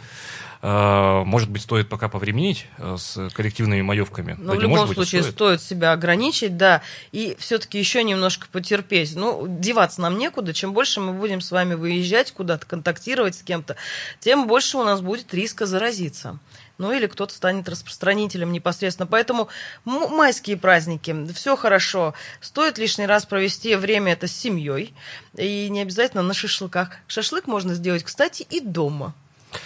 может 0.62 1.50
быть, 1.50 1.62
стоит 1.62 1.90
пока 1.90 2.10
повременить 2.10 2.68
э, 2.78 2.96
с 2.98 3.30
коллективными 3.34 3.82
маевками. 3.82 4.36
Да 4.40 4.54
в 4.54 4.60
любом 4.60 4.80
может 4.80 4.88
быть, 4.90 4.96
случае 4.96 5.22
стоит. 5.22 5.36
стоит. 5.36 5.62
себя 5.62 5.92
ограничить, 5.92 6.58
да, 6.58 6.82
и 7.12 7.36
все-таки 7.40 7.78
еще 7.78 8.04
немножко 8.04 8.48
потерпеть. 8.52 9.16
Ну, 9.16 9.46
деваться 9.48 10.02
нам 10.02 10.18
некуда. 10.18 10.54
Чем 10.54 10.74
больше 10.74 11.00
мы 11.00 11.14
будем 11.14 11.42
с 11.42 11.52
вами 11.52 11.76
выезжать 11.76 12.32
куда-то, 12.32 12.66
контактировать 12.66 13.36
с 13.36 13.44
кем-то, 13.44 13.76
тем 14.20 14.48
больше 14.48 14.78
у 14.78 14.84
нас 14.84 15.02
будет 15.02 15.34
риска 15.34 15.66
заразиться. 15.66 16.40
Ну 16.78 16.92
или 16.92 17.08
кто-то 17.08 17.34
станет 17.34 17.68
распространителем 17.70 18.52
непосредственно. 18.52 19.08
Поэтому 19.08 19.50
майские 19.86 20.58
праздники, 20.58 21.16
все 21.34 21.56
хорошо. 21.56 22.14
Стоит 22.40 22.78
лишний 22.78 23.08
раз 23.08 23.26
провести 23.26 23.76
время 23.76 24.14
это 24.14 24.28
с 24.28 24.32
семьей. 24.32 24.94
И 25.36 25.70
не 25.70 25.82
обязательно 25.82 26.24
на 26.24 26.34
шашлыках. 26.34 26.98
Шашлык 27.08 27.48
можно 27.48 27.74
сделать, 27.74 28.04
кстати, 28.04 28.46
и 28.50 28.60
дома. 28.60 29.16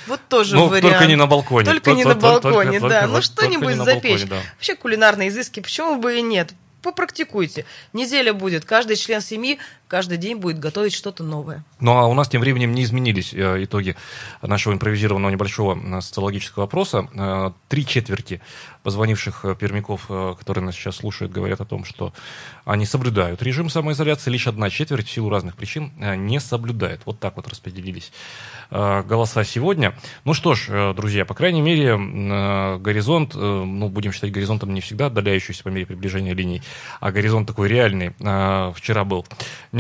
Вот 0.08 0.20
тоже 0.30 0.56
Ну, 0.56 0.68
вариант. 0.68 0.94
только 0.94 1.06
не 1.08 1.16
на 1.16 1.28
балконе. 1.28 1.66
Только 1.66 1.92
не 1.94 2.04
на 2.04 2.16
балконе, 2.16 2.80
только- 2.80 2.90
да. 2.90 3.02
только- 3.02 3.08
Ну, 3.16 3.22
что-нибудь 3.22 3.76
запечь. 3.78 4.22
балконе, 4.22 4.26
да. 4.26 4.42
Вообще 4.56 4.76
кулинарные 4.76 5.30
изыски, 5.30 5.60
почему 5.60 5.98
бы 5.98 6.18
и 6.18 6.22
нет? 6.22 6.52
Попрактикуйте. 6.82 7.66
Неделя 7.94 8.34
будет. 8.34 8.66
Каждый 8.66 8.96
член 8.96 9.22
семьи 9.22 9.60
каждый 9.92 10.18
день 10.18 10.38
будет 10.38 10.58
готовить 10.58 10.94
что-то 10.94 11.22
новое. 11.22 11.66
Ну 11.82 11.92
а 11.92 12.08
у 12.08 12.14
нас 12.14 12.30
тем 12.30 12.40
временем 12.40 12.74
не 12.74 12.84
изменились 12.84 13.34
э, 13.34 13.66
итоги 13.66 13.98
нашего 14.42 14.72
импровизированного 14.72 15.32
небольшого 15.32 15.78
э, 15.78 16.00
социологического 16.00 16.64
опроса. 16.64 17.10
Э, 17.14 17.52
Три 17.68 17.86
четверти 17.86 18.40
позвонивших 18.84 19.46
пермяков, 19.60 20.08
которые 20.08 20.64
нас 20.66 20.74
сейчас 20.74 20.96
слушают, 20.96 21.32
говорят 21.32 21.62
о 21.62 21.66
том, 21.66 21.86
что 21.86 22.14
они 22.66 22.88
соблюдают 22.88 23.44
режим 23.44 23.70
самоизоляции. 23.70 24.32
Лишь 24.32 24.48
одна 24.48 24.72
четверть 24.72 25.08
в 25.08 25.12
силу 25.12 25.30
разных 25.30 25.56
причин 25.56 25.92
не 26.00 26.40
соблюдает. 26.40 27.02
Вот 27.06 27.20
так 27.20 27.36
вот 27.36 27.48
распределились 27.48 28.12
голоса 28.72 29.44
сегодня. 29.44 29.94
Ну 30.26 30.34
что 30.34 30.56
ж, 30.56 30.96
друзья, 30.96 31.26
по 31.26 31.36
крайней 31.36 31.62
мере, 31.62 31.96
горизонт, 32.80 33.36
ну 33.36 33.88
будем 33.88 34.14
считать 34.14 34.32
горизонтом 34.32 34.74
не 34.74 34.82
всегда 34.82 35.06
отдаляющийся 35.06 35.62
по 35.62 35.70
мере 35.70 35.86
приближения 35.86 36.34
линий, 36.34 36.64
а 37.00 37.12
горизонт 37.12 37.48
такой 37.48 37.70
реальный 37.70 38.16
вчера 38.74 39.04
был. 39.06 39.28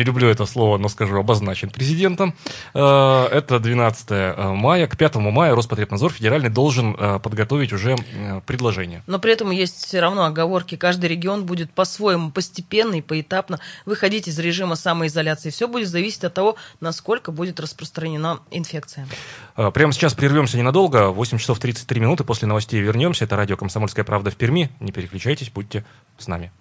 Не 0.02 0.06
люблю 0.06 0.30
это 0.30 0.48
слово, 0.48 0.80
но 0.80 0.90
скажу, 0.90 1.16
обозначен 1.20 1.70
президентом. 1.70 2.34
Э, 2.74 3.28
Это 3.32 3.60
12 3.60 4.36
мая. 4.56 4.88
К 4.88 4.98
5 4.98 5.16
мая 5.18 5.54
Роспотребнадзор 5.54 6.12
федеральный 6.12 6.50
должен 6.50 6.96
э, 6.98 7.20
подготовить 7.20 7.72
уже 7.72 7.96
э, 7.96 8.42
предложение. 8.48 9.04
Но 9.06 9.20
при 9.20 9.34
этом 9.34 9.52
есть 9.52 9.86
все 9.86 10.00
равно 10.00 10.24
оговорки. 10.26 10.76
Каждый 10.76 11.06
регион 11.06 11.46
будет 11.46 11.70
по-своему, 11.72 12.32
постепенно 12.32 12.96
и 12.96 13.02
поэтапно 13.02 13.60
выходить 13.86 14.28
из 14.28 14.40
режима 14.40 14.76
самоизоляции. 14.76 15.52
Все 15.52 15.68
будет 15.68 15.88
зависеть 15.88 16.24
от 16.24 16.34
того, 16.34 16.56
насколько 16.80 17.32
будет 17.32 17.60
распространена 17.60 18.40
инфекция. 18.50 19.08
Э, 19.56 19.70
Прямо 19.70 19.94
сейчас 19.94 20.16
прервемся 20.16 20.58
ненадолго. 20.58 21.10
8 21.10 21.38
часов 21.38 21.60
33 21.60 22.00
минуты 22.00 22.24
после 22.24 22.48
новостей 22.48 22.82
вернемся. 22.82 23.26
Это 23.26 23.36
радио 23.36 23.56
«Комсомольская 23.56 24.04
правда» 24.04 24.32
в 24.32 24.36
Перми. 24.36 24.72
Не 24.80 24.92
переключайтесь, 24.92 25.52
будьте 25.52 25.86
с 26.18 26.26
нами. 26.26 26.52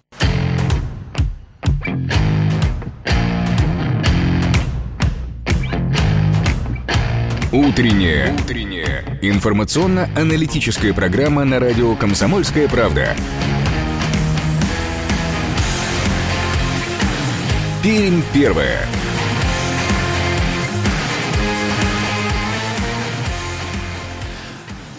Утренняя. 7.51 8.33
Утренняя. 8.33 9.03
Информационно-аналитическая 9.21 10.93
программа 10.93 11.43
на 11.43 11.59
радио 11.59 11.97
«Комсомольская 11.97 12.69
правда». 12.69 13.13
Пермь 17.83 18.21
первая. 18.33 18.87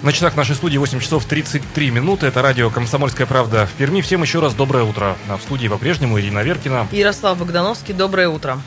На 0.03 0.13
часах 0.13 0.37
нашей 0.37 0.55
студии 0.55 0.77
8 0.77 1.01
часов 1.01 1.25
33 1.25 1.91
минуты. 1.91 2.27
Это 2.27 2.43
радио 2.43 2.69
«Комсомольская 2.69 3.27
правда» 3.27 3.67
в 3.67 3.71
Перми. 3.79 4.03
Всем 4.03 4.21
еще 4.21 4.41
раз 4.41 4.53
доброе 4.53 4.85
утро. 4.85 5.17
В 5.27 5.41
студии 5.41 5.69
по-прежнему 5.69 6.21
Ирина 6.21 6.41
Веркина. 6.41 6.87
Ярослав 6.93 7.39
Богдановский, 7.39 7.95
доброе 7.95 8.29
утро. 8.29 8.61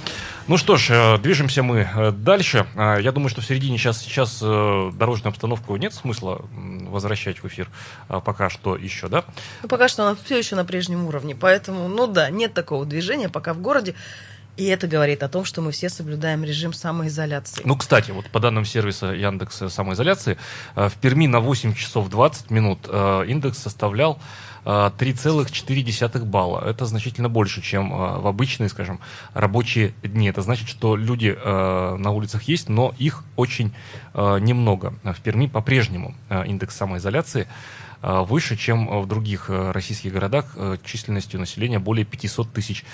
Ну 0.47 0.57
что 0.57 0.77
ж, 0.77 0.91
э, 0.91 1.17
движемся 1.17 1.63
мы 1.63 1.89
э, 1.91 2.11
дальше. 2.11 2.67
А, 2.75 2.99
Я 2.99 3.11
думаю, 3.11 3.29
что 3.29 3.41
в 3.41 3.45
середине 3.45 3.79
сейчас, 3.79 3.99
сейчас 3.99 4.39
э, 4.43 4.91
дорожную 4.93 5.31
обстановку 5.31 5.75
нет 5.75 5.91
смысла 5.91 6.45
возвращать 6.51 7.41
в 7.41 7.47
эфир 7.47 7.67
а, 8.09 8.19
пока 8.19 8.51
что 8.51 8.75
еще, 8.75 9.07
да? 9.07 9.25
Ну, 9.63 9.69
пока 9.69 9.87
что 9.87 10.03
она 10.03 10.15
все 10.23 10.37
еще 10.37 10.55
на 10.55 10.63
прежнем 10.63 11.05
уровне. 11.05 11.35
Поэтому, 11.35 11.87
ну 11.87 12.05
да, 12.05 12.29
нет 12.29 12.53
такого 12.53 12.85
движения 12.85 13.27
пока 13.27 13.55
в 13.55 13.59
городе. 13.59 13.95
И 14.57 14.65
это 14.65 14.87
говорит 14.87 15.21
о 15.21 15.27
том, 15.27 15.43
что 15.43 15.61
мы 15.61 15.71
все 15.71 15.89
соблюдаем 15.89 16.43
режим 16.43 16.71
самоизоляции. 16.71 17.61
Ну, 17.65 17.75
кстати, 17.75 18.11
вот 18.11 18.29
по 18.29 18.39
данным 18.39 18.63
сервиса 18.63 19.07
Яндекс 19.07 19.63
самоизоляции, 19.69 20.37
э, 20.75 20.87
в 20.87 20.93
Перми 20.95 21.27
на 21.27 21.41
8 21.41 21.73
часов 21.73 22.09
20 22.09 22.51
минут 22.51 22.79
э, 22.87 23.25
индекс 23.27 23.57
составлял 23.57 24.17
э, 24.63 24.69
3,4 24.69 26.23
балла. 26.23 26.63
Это 26.65 26.85
значительно 26.85 27.27
больше, 27.27 27.61
чем 27.61 27.91
э, 27.91 28.19
в 28.19 28.27
обычные, 28.27 28.69
скажем, 28.69 29.01
рабочие 29.33 29.93
дни. 30.03 30.29
Это 30.29 30.41
значит, 30.41 30.69
что 30.69 30.95
люди 30.95 31.35
э, 31.35 31.95
на 31.97 32.11
улицах 32.11 32.43
есть, 32.43 32.69
но 32.69 32.95
их 32.97 33.25
очень 33.35 33.73
э, 34.13 34.39
немного. 34.39 34.93
В 35.03 35.19
Перми 35.21 35.47
по-прежнему 35.47 36.15
э, 36.29 36.47
индекс 36.47 36.77
самоизоляции 36.77 37.49
э, 38.01 38.21
выше, 38.21 38.55
чем 38.55 39.01
в 39.01 39.05
других 39.05 39.49
э, 39.49 39.71
российских 39.71 40.13
городах 40.13 40.53
э, 40.55 40.77
численностью 40.85 41.41
населения 41.41 41.79
более 41.79 42.05
500 42.05 42.53
тысяч. 42.53 42.85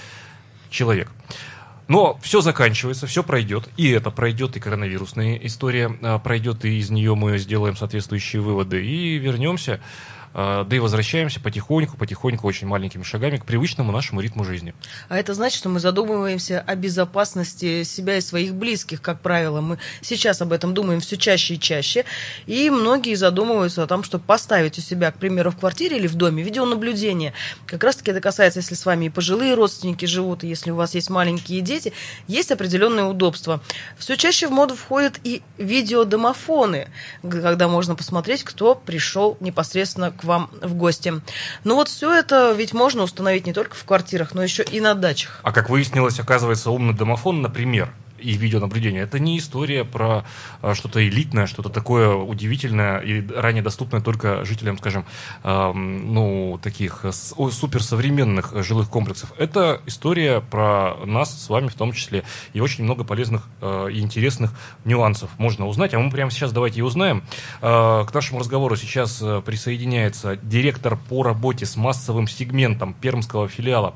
Но 1.87 2.17
все 2.21 2.39
заканчивается, 2.39 3.05
все 3.05 3.21
пройдет, 3.21 3.67
и 3.75 3.89
это 3.89 4.11
пройдет, 4.11 4.55
и 4.55 4.61
коронавирусная 4.61 5.35
история 5.35 5.91
а, 6.01 6.19
пройдет, 6.19 6.63
и 6.63 6.79
из 6.79 6.89
нее 6.89 7.15
мы 7.15 7.37
сделаем 7.37 7.75
соответствующие 7.75 8.41
выводы, 8.41 8.85
и 8.85 9.17
вернемся, 9.17 9.81
да 10.33 10.67
и 10.69 10.79
возвращаемся 10.79 11.39
потихоньку, 11.39 11.97
потихоньку, 11.97 12.47
очень 12.47 12.67
маленькими 12.67 13.03
шагами 13.03 13.37
к 13.37 13.45
привычному 13.45 13.91
нашему 13.91 14.21
ритму 14.21 14.43
жизни. 14.43 14.73
А 15.09 15.17
это 15.17 15.33
значит, 15.33 15.59
что 15.59 15.69
мы 15.69 15.79
задумываемся 15.79 16.63
о 16.65 16.75
безопасности 16.75 17.83
себя 17.83 18.17
и 18.17 18.21
своих 18.21 18.53
близких, 18.53 19.01
как 19.01 19.21
правило. 19.21 19.61
Мы 19.61 19.77
сейчас 20.01 20.41
об 20.41 20.53
этом 20.53 20.73
думаем 20.73 21.01
все 21.01 21.17
чаще 21.17 21.55
и 21.55 21.59
чаще. 21.59 22.05
И 22.45 22.69
многие 22.69 23.15
задумываются 23.15 23.83
о 23.83 23.87
том, 23.87 24.03
чтобы 24.03 24.23
поставить 24.23 24.77
у 24.77 24.81
себя, 24.81 25.11
к 25.11 25.17
примеру, 25.17 25.51
в 25.51 25.57
квартире 25.57 25.97
или 25.97 26.07
в 26.07 26.15
доме 26.15 26.43
видеонаблюдение. 26.43 27.33
Как 27.65 27.83
раз-таки 27.83 28.11
это 28.11 28.21
касается, 28.21 28.59
если 28.59 28.75
с 28.75 28.85
вами 28.85 29.05
и 29.05 29.09
пожилые 29.09 29.53
родственники 29.53 30.05
живут, 30.05 30.43
и 30.43 30.47
если 30.47 30.71
у 30.71 30.75
вас 30.75 30.95
есть 30.95 31.09
маленькие 31.09 31.61
дети, 31.61 31.93
есть 32.27 32.51
определенные 32.51 33.05
удобства. 33.05 33.61
Все 33.97 34.15
чаще 34.15 34.47
в 34.47 34.51
моду 34.51 34.75
входят 34.75 35.19
и 35.23 35.41
видеодомофоны, 35.57 36.87
когда 37.21 37.67
можно 37.67 37.95
посмотреть, 37.95 38.43
кто 38.43 38.75
пришел 38.75 39.37
непосредственно 39.39 40.11
к 40.11 40.20
вам 40.23 40.49
в 40.61 40.73
гости. 40.73 41.13
Ну 41.63 41.75
вот 41.75 41.87
все 41.87 42.13
это 42.13 42.53
ведь 42.53 42.73
можно 42.73 43.03
установить 43.03 43.45
не 43.45 43.53
только 43.53 43.75
в 43.75 43.83
квартирах, 43.83 44.33
но 44.33 44.43
еще 44.43 44.63
и 44.63 44.79
на 44.79 44.93
дачах. 44.93 45.39
А 45.43 45.51
как 45.51 45.69
выяснилось, 45.69 46.19
оказывается, 46.19 46.71
умный 46.71 46.93
домофон, 46.93 47.41
например, 47.41 47.91
и 48.21 48.33
видеонаблюдение. 48.33 49.03
Это 49.03 49.19
не 49.19 49.37
история 49.37 49.83
про 49.83 50.23
а, 50.61 50.75
что-то 50.75 51.05
элитное, 51.07 51.47
что-то 51.47 51.69
такое 51.69 52.13
удивительное 52.13 52.99
и 52.99 53.27
ранее 53.27 53.63
доступное 53.63 54.01
только 54.01 54.45
жителям, 54.45 54.77
скажем, 54.77 55.05
эм, 55.43 56.13
ну, 56.13 56.59
таких 56.61 57.05
о, 57.05 57.49
суперсовременных 57.49 58.53
э, 58.53 58.63
жилых 58.63 58.89
комплексов. 58.89 59.33
Это 59.37 59.81
история 59.85 60.41
про 60.41 60.95
нас 61.05 61.45
с 61.45 61.49
вами 61.49 61.67
в 61.67 61.75
том 61.75 61.93
числе. 61.93 62.23
И 62.53 62.59
очень 62.59 62.83
много 62.83 63.03
полезных 63.03 63.47
э, 63.61 63.89
и 63.91 63.99
интересных 63.99 64.53
нюансов 64.85 65.29
можно 65.37 65.67
узнать. 65.67 65.93
А 65.93 65.99
мы 65.99 66.09
прямо 66.11 66.31
сейчас 66.31 66.51
давайте 66.51 66.79
и 66.79 66.83
узнаем. 66.83 67.23
Э, 67.61 68.05
К 68.05 68.13
нашему 68.13 68.39
разговору 68.39 68.75
сейчас 68.75 69.21
э, 69.21 69.41
присоединяется 69.45 70.37
директор 70.37 70.97
по 71.09 71.23
работе 71.23 71.65
с 71.65 71.75
массовым 71.75 72.27
сегментом 72.27 72.93
пермского 72.93 73.47
филиала 73.47 73.95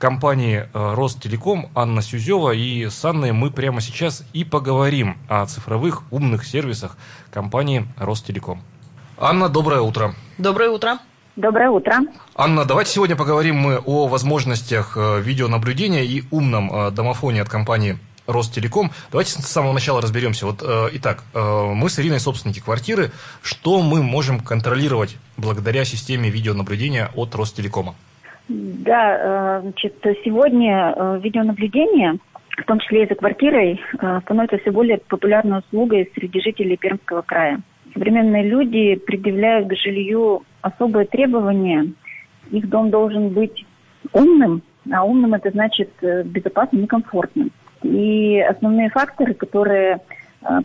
компании 0.00 0.68
э, 0.72 0.94
Ростелеком 0.94 1.68
Анна 1.76 2.02
Сюзева. 2.02 2.50
И 2.50 2.88
с 2.88 3.04
Анной 3.04 3.30
мы 3.30 3.50
прямо 3.52 3.80
сейчас 3.80 4.24
и 4.32 4.42
поговорим 4.42 5.16
о 5.28 5.46
цифровых 5.46 6.02
умных 6.10 6.44
сервисах 6.44 6.96
компании 7.30 7.86
Ростелеком. 7.96 8.62
Анна, 9.16 9.48
доброе 9.48 9.82
утро. 9.82 10.14
Доброе 10.38 10.70
утро. 10.70 10.98
Доброе 11.36 11.70
утро. 11.70 12.00
Анна, 12.34 12.64
давайте 12.64 12.90
сегодня 12.90 13.14
поговорим 13.14 13.56
мы 13.56 13.78
о 13.78 14.08
возможностях 14.08 14.96
э, 14.96 15.20
видеонаблюдения 15.20 16.02
и 16.02 16.24
умном 16.30 16.74
э, 16.74 16.90
домофоне 16.90 17.42
от 17.42 17.48
компании 17.48 17.98
Ростелеком. 18.26 18.90
Давайте 19.10 19.32
с 19.32 19.46
самого 19.46 19.72
начала 19.72 20.00
разберемся. 20.00 20.46
Вот, 20.46 20.62
э, 20.62 20.88
итак, 20.94 21.22
э, 21.34 21.72
мы 21.74 21.88
с 21.90 21.98
Ириной 21.98 22.20
собственники 22.20 22.60
квартиры. 22.60 23.12
Что 23.42 23.82
мы 23.82 24.02
можем 24.02 24.40
контролировать 24.40 25.16
благодаря 25.36 25.84
системе 25.84 26.30
видеонаблюдения 26.30 27.10
от 27.14 27.34
Ростелекома? 27.34 27.94
Да, 28.50 29.16
э, 29.16 29.60
значит, 29.62 29.94
сегодня 30.24 30.92
э, 30.96 31.20
видеонаблюдение, 31.22 32.16
в 32.58 32.64
том 32.64 32.80
числе 32.80 33.04
и 33.04 33.08
за 33.08 33.14
квартирой, 33.14 33.80
э, 34.00 34.20
становится 34.22 34.58
все 34.58 34.72
более 34.72 34.98
популярной 34.98 35.60
услугой 35.60 36.10
среди 36.16 36.40
жителей 36.40 36.76
Пермского 36.76 37.22
края. 37.22 37.60
Современные 37.94 38.42
люди 38.42 38.96
предъявляют 38.96 39.68
к 39.68 39.76
жилью 39.76 40.42
особые 40.62 41.06
требования. 41.06 41.92
Их 42.50 42.68
дом 42.68 42.90
должен 42.90 43.28
быть 43.28 43.64
умным, 44.12 44.62
а 44.92 45.04
умным 45.04 45.34
это 45.34 45.50
значит 45.50 45.90
безопасным 46.00 46.84
и 46.84 46.88
комфортным. 46.88 47.52
И 47.84 48.40
основные 48.40 48.90
факторы, 48.90 49.34
которые 49.34 50.00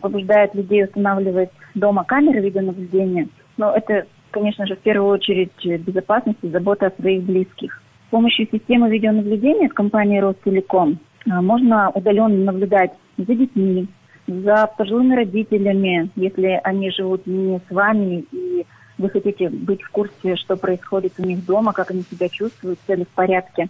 побуждают 0.00 0.56
людей 0.56 0.84
устанавливать 0.84 1.50
дома 1.74 2.02
камеры 2.02 2.40
видеонаблюдения, 2.40 3.28
ну, 3.56 3.70
это 3.70 4.06
конечно 4.36 4.66
же, 4.66 4.76
в 4.76 4.80
первую 4.80 5.12
очередь 5.12 5.64
безопасность 5.64 6.38
и 6.42 6.48
забота 6.48 6.88
о 6.88 7.00
своих 7.00 7.22
близких. 7.22 7.80
С 8.08 8.10
помощью 8.10 8.46
системы 8.52 8.90
видеонаблюдения 8.90 9.66
от 9.66 9.72
компании 9.72 10.18
Ростелеком 10.18 10.98
а, 11.30 11.40
можно 11.40 11.88
удаленно 11.88 12.44
наблюдать 12.44 12.92
за 13.16 13.34
детьми, 13.34 13.88
за 14.26 14.70
пожилыми 14.76 15.16
родителями, 15.16 16.10
если 16.16 16.60
они 16.64 16.90
живут 16.90 17.26
не 17.26 17.60
с 17.66 17.74
вами, 17.74 18.26
и 18.30 18.66
вы 18.98 19.08
хотите 19.08 19.48
быть 19.48 19.82
в 19.82 19.90
курсе, 19.90 20.36
что 20.36 20.58
происходит 20.58 21.14
у 21.18 21.22
них 21.22 21.42
дома, 21.46 21.72
как 21.72 21.90
они 21.90 22.02
себя 22.02 22.28
чувствуют, 22.28 22.78
все 22.84 22.96
ли 22.96 23.04
в 23.04 23.14
порядке. 23.14 23.68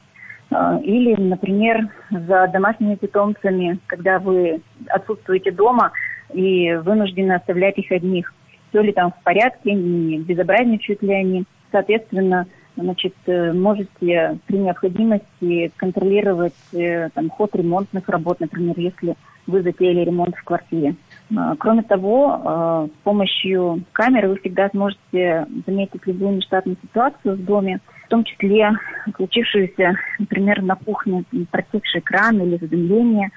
А, 0.50 0.80
или, 0.82 1.14
например, 1.14 1.90
за 2.10 2.48
домашними 2.52 2.96
питомцами, 2.96 3.78
когда 3.86 4.18
вы 4.18 4.60
отсутствуете 4.88 5.52
дома 5.52 5.92
и 6.34 6.74
вынуждены 6.74 7.34
оставлять 7.34 7.78
их 7.78 7.92
одних 7.92 8.32
все 8.68 8.82
ли 8.82 8.92
там 8.92 9.12
в 9.12 9.22
порядке, 9.22 9.72
не 9.72 10.18
безобразничают 10.18 11.02
ли 11.02 11.12
они. 11.12 11.44
Соответственно, 11.72 12.46
значит, 12.76 13.14
э, 13.26 13.52
можете 13.52 14.38
при 14.46 14.58
необходимости 14.58 15.72
контролировать 15.76 16.54
э, 16.72 17.08
там, 17.10 17.30
ход 17.30 17.54
ремонтных 17.54 18.08
работ, 18.08 18.40
например, 18.40 18.74
если 18.76 19.16
вы 19.46 19.62
затеяли 19.62 20.00
ремонт 20.00 20.34
в 20.36 20.44
квартире. 20.44 20.96
А, 21.36 21.54
кроме 21.56 21.82
того, 21.82 22.40
а, 22.44 22.86
с 22.86 23.04
помощью 23.04 23.82
камеры 23.92 24.28
вы 24.28 24.38
всегда 24.38 24.68
сможете 24.70 25.46
заметить 25.66 26.06
любую 26.06 26.36
нештатную 26.36 26.76
ситуацию 26.82 27.36
в 27.36 27.44
доме, 27.44 27.78
в 28.04 28.08
том 28.08 28.24
числе 28.24 28.72
случившуюся, 29.14 29.94
например, 30.18 30.62
на 30.62 30.74
кухне 30.74 31.24
протекший 31.50 32.00
кран 32.00 32.40
или 32.40 32.56
задымление. 32.56 33.30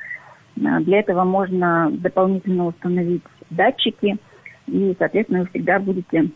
А, 0.66 0.80
для 0.80 1.00
этого 1.00 1.24
можно 1.24 1.90
дополнительно 1.92 2.66
установить 2.66 3.24
датчики– 3.52 4.18
и, 4.72 4.96
соответственно, 4.98 5.42
вы 5.42 5.48
всегда 5.50 5.80
будете 5.80 6.30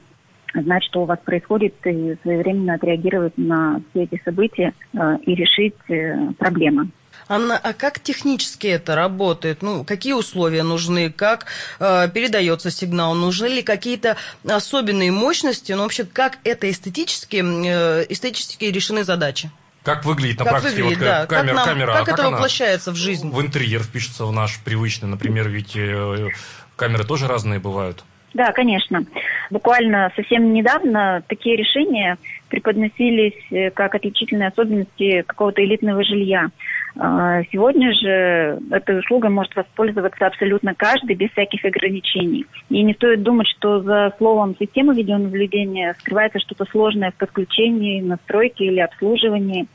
знать, 0.53 0.83
что 0.83 1.01
у 1.03 1.05
вас 1.05 1.19
происходит, 1.23 1.73
и 1.85 2.15
своевременно 2.21 2.75
отреагировать 2.75 3.37
на 3.37 3.81
все 3.89 4.03
эти 4.03 4.21
события 4.23 4.73
э, 4.93 5.17
и 5.25 5.35
решить 5.35 5.75
э, 5.89 6.31
проблемы. 6.37 6.89
Анна, 7.27 7.57
а 7.57 7.73
как 7.73 7.99
технически 7.99 8.67
это 8.67 8.95
работает? 8.95 9.61
Ну, 9.61 9.83
какие 9.83 10.13
условия 10.13 10.63
нужны? 10.63 11.11
Как 11.11 11.45
э, 11.79 12.09
передается 12.13 12.69
сигнал? 12.69 13.15
Нужны 13.15 13.47
ли 13.47 13.63
какие-то 13.63 14.17
особенные 14.47 15.11
мощности? 15.11 15.71
Ну, 15.71 15.83
вообще, 15.83 16.03
как 16.03 16.39
это 16.43 16.69
эстетически, 16.69 17.43
э, 17.43 18.05
эстетически 18.09 18.65
решены 18.65 19.03
задачи? 19.03 19.51
Как 19.83 20.05
выглядит 20.05 20.39
на 20.39 20.45
как 20.45 20.61
практике 20.61 20.83
выглядит, 20.83 20.99
вот, 20.99 21.05
да. 21.05 21.25
камера? 21.25 21.47
Как, 21.47 21.55
нам, 21.55 21.65
камера 21.65 21.93
как, 21.93 22.05
как 22.05 22.19
это 22.19 22.29
воплощается 22.29 22.91
в 22.91 22.95
жизнь? 22.95 23.29
В 23.29 23.41
интерьер 23.41 23.83
впишется 23.83 24.25
в 24.25 24.31
наш 24.31 24.59
привычный, 24.59 25.09
например, 25.09 25.49
ведь 25.49 25.75
э, 25.75 26.29
камеры 26.75 27.03
тоже 27.03 27.27
разные 27.27 27.59
бывают. 27.59 28.03
Да, 28.33 28.51
конечно. 28.51 29.05
Буквально 29.51 30.11
совсем 30.15 30.53
недавно 30.53 31.23
такие 31.27 31.55
решения 31.55 32.17
преподносились 32.49 33.33
э, 33.51 33.69
как 33.69 33.93
отличительные 33.93 34.49
особенности 34.49 35.21
какого-то 35.21 35.63
элитного 35.63 36.03
жилья. 36.03 36.49
А, 36.95 37.43
сегодня 37.51 37.93
же 37.93 38.59
этой 38.71 38.99
услугой 38.99 39.29
может 39.29 39.55
воспользоваться 39.55 40.25
абсолютно 40.25 40.73
каждый 40.73 41.15
без 41.15 41.29
всяких 41.31 41.63
ограничений. 41.65 42.45
И 42.69 42.81
не 42.81 42.93
стоит 42.93 43.21
думать, 43.23 43.47
что 43.47 43.81
за 43.81 44.13
словом 44.17 44.55
системы 44.59 44.95
видеонаблюдения 44.95 45.95
скрывается 45.99 46.39
что-то 46.39 46.65
сложное 46.65 47.11
в 47.11 47.15
подключении, 47.15 48.01
настройке 48.01 48.65
или 48.65 48.79
обслуживании. 48.79 49.67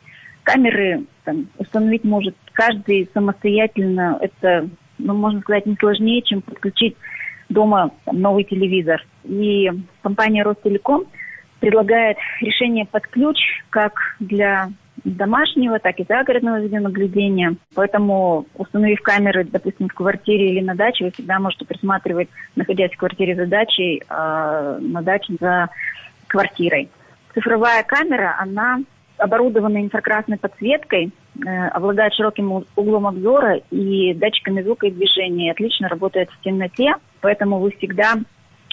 Камеры 0.43 1.05
там, 1.25 1.47
установить 1.59 2.05
может 2.05 2.35
каждый 2.53 3.09
самостоятельно. 3.13 4.19
Это, 4.21 4.69
ну, 4.99 5.15
можно 5.15 5.41
сказать, 5.41 5.67
не 5.67 5.77
сложнее, 5.77 6.23
чем 6.23 6.41
подключить 6.43 6.97
дома 7.49 7.91
там, 8.05 8.21
новый 8.21 8.45
телевизор. 8.45 9.05
И 9.25 9.71
компания 10.03 10.43
Ростелеком 10.43 11.05
предлагает 11.61 12.17
решение 12.41 12.87
под 12.87 13.07
ключ 13.07 13.39
как 13.71 13.93
для 14.21 14.69
домашнего, 15.05 15.79
так 15.79 15.99
и 16.01 16.07
загородного 16.09 16.61
видеонаблюдения. 16.61 17.57
Поэтому, 17.75 18.47
установив 18.55 19.01
камеры, 19.03 19.45
допустим, 19.45 19.89
в 19.89 19.95
квартире 19.95 20.51
или 20.51 20.61
на 20.61 20.75
даче, 20.75 21.05
вы 21.05 21.11
всегда 21.13 21.39
можете 21.39 21.65
присматривать, 21.65 22.29
находясь 22.57 22.93
в 22.93 22.97
квартире 22.97 23.37
за 23.37 23.47
дачей, 23.47 24.03
а 24.09 24.79
на 24.81 25.03
даче 25.03 25.35
за 25.41 25.69
квартирой. 26.27 26.89
Цифровая 27.35 27.83
камера, 27.85 28.37
она 28.39 28.81
оборудована 29.17 29.79
инфракрасной 29.79 30.39
подсветкой, 30.39 31.11
э, 31.45 31.69
обладает 31.69 32.15
широким 32.15 32.65
углом 32.77 33.07
обзора 33.07 33.61
и 33.71 34.15
датчиками 34.15 34.63
звука 34.63 34.87
и 34.87 34.93
движения, 34.93 35.53
отлично 35.53 35.89
работает 35.89 36.31
в 36.31 36.41
темноте, 36.43 36.95
поэтому 37.21 37.59
вы 37.59 37.73
всегда 37.73 38.15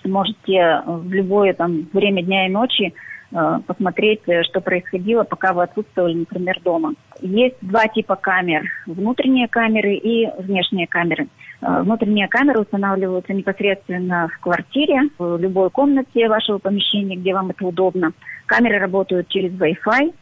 можете 0.03 0.84
в 0.86 1.12
любое 1.12 1.53
там, 1.53 1.88
время 1.93 2.23
дня 2.23 2.47
и 2.47 2.51
ночи 2.51 2.93
э, 3.31 3.60
посмотреть, 3.65 4.21
э, 4.27 4.43
что 4.43 4.62
происходило, 4.62 5.23
пока 5.23 5.53
вы 5.53 5.63
отсутствовали, 5.63 6.13
например, 6.13 6.60
дома. 6.63 6.93
Есть 7.21 7.55
два 7.62 7.88
типа 7.88 8.15
камер. 8.15 8.63
Внутренние 8.86 9.47
камеры 9.47 9.95
и 9.95 10.29
внешние 10.39 10.88
камеры. 10.88 11.27
Внутренние 11.62 12.27
камеры 12.27 12.60
устанавливаются 12.60 13.34
непосредственно 13.34 14.27
в 14.27 14.39
квартире, 14.39 15.10
в 15.17 15.38
любой 15.38 15.69
комнате 15.71 16.27
вашего 16.27 16.60
помещения, 16.60 17.15
где 17.15 17.34
вам 17.34 17.49
это 17.49 17.65
удобно. 17.65 18.12
Камеры 18.45 18.77
работают 18.77 19.29
через 19.29 19.51
Wi-Fi, 19.53 20.13